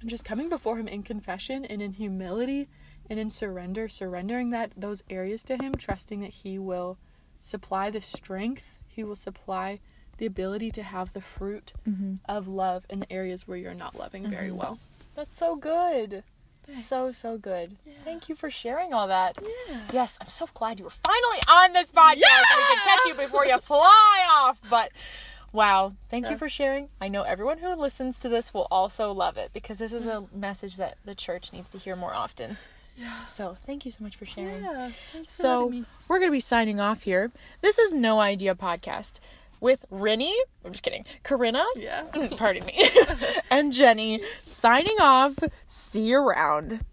and 0.00 0.10
just 0.10 0.24
coming 0.24 0.48
before 0.50 0.76
him 0.78 0.88
in 0.88 1.02
confession 1.02 1.64
and 1.64 1.80
in 1.80 1.92
humility 1.92 2.68
and 3.08 3.18
in 3.18 3.30
surrender 3.30 3.88
surrendering 3.88 4.50
that 4.50 4.72
those 4.76 5.02
areas 5.08 5.42
to 5.44 5.56
him 5.56 5.74
trusting 5.74 6.20
that 6.20 6.30
he 6.30 6.58
will 6.58 6.98
supply 7.40 7.88
the 7.88 8.00
strength 8.02 8.78
he 8.88 9.04
will 9.04 9.14
supply 9.16 9.78
the 10.18 10.26
ability 10.26 10.70
to 10.72 10.82
have 10.82 11.12
the 11.12 11.20
fruit 11.20 11.72
Mm-hmm. 11.88 12.14
of 12.28 12.48
love 12.48 12.84
in 12.90 13.00
the 13.00 13.12
areas 13.12 13.46
where 13.46 13.56
you're 13.58 13.74
not 13.74 13.94
loving 13.94 14.28
very 14.30 14.50
Mhm. 14.50 14.56
well 14.56 14.78
That's 15.14 15.36
so 15.36 15.56
good. 15.56 16.22
So 16.74 17.12
so 17.12 17.38
good. 17.38 17.76
Thank 18.04 18.28
you 18.28 18.34
for 18.34 18.50
sharing 18.50 18.92
all 18.92 19.06
that. 19.08 19.38
yeah 19.68 19.80
Yes, 19.92 20.18
I'm 20.20 20.28
so 20.28 20.46
glad 20.52 20.78
you 20.78 20.84
were 20.84 20.90
finally 20.90 21.40
on 21.48 21.72
this 21.72 21.90
podcast 21.92 22.44
so 22.50 22.56
we 22.56 22.64
could 22.74 22.84
catch 22.84 23.00
you 23.06 23.14
before 23.14 23.46
you 23.46 23.56
fly 23.58 24.26
off. 24.28 24.60
But 24.68 24.90
wow, 25.52 25.92
thank 26.10 26.28
you 26.28 26.36
for 26.36 26.48
sharing. 26.48 26.88
I 27.00 27.06
know 27.08 27.22
everyone 27.22 27.58
who 27.58 27.72
listens 27.74 28.18
to 28.20 28.28
this 28.28 28.52
will 28.52 28.66
also 28.70 29.12
love 29.12 29.36
it 29.38 29.52
because 29.52 29.78
this 29.78 29.92
is 29.92 30.06
a 30.06 30.24
message 30.34 30.76
that 30.76 30.98
the 31.04 31.14
church 31.14 31.52
needs 31.52 31.70
to 31.70 31.78
hear 31.78 31.94
more 31.96 32.12
often. 32.14 32.56
yeah 32.98 33.24
So 33.26 33.54
thank 33.54 33.84
you 33.84 33.90
so 33.92 34.02
much 34.02 34.16
for 34.16 34.26
sharing. 34.26 34.62
yeah 34.64 34.90
thanks 35.12 35.36
for 35.36 35.42
So 35.42 35.84
we're 36.08 36.18
gonna 36.18 36.32
be 36.32 36.40
signing 36.40 36.80
off 36.80 37.02
here. 37.02 37.30
This 37.60 37.78
is 37.78 37.92
No 37.92 38.18
Idea 38.20 38.54
Podcast 38.56 39.20
with 39.60 39.84
Rinny. 39.92 40.32
I'm 40.64 40.72
just 40.72 40.82
kidding. 40.82 41.04
Corinna. 41.22 41.64
yeah 41.76 42.04
Pardon 42.36 42.64
me. 42.66 42.88
and 43.50 43.72
Jenny 43.72 44.22
signing 44.42 44.96
off. 45.00 45.34
See 45.66 46.02
you 46.02 46.18
around. 46.18 46.84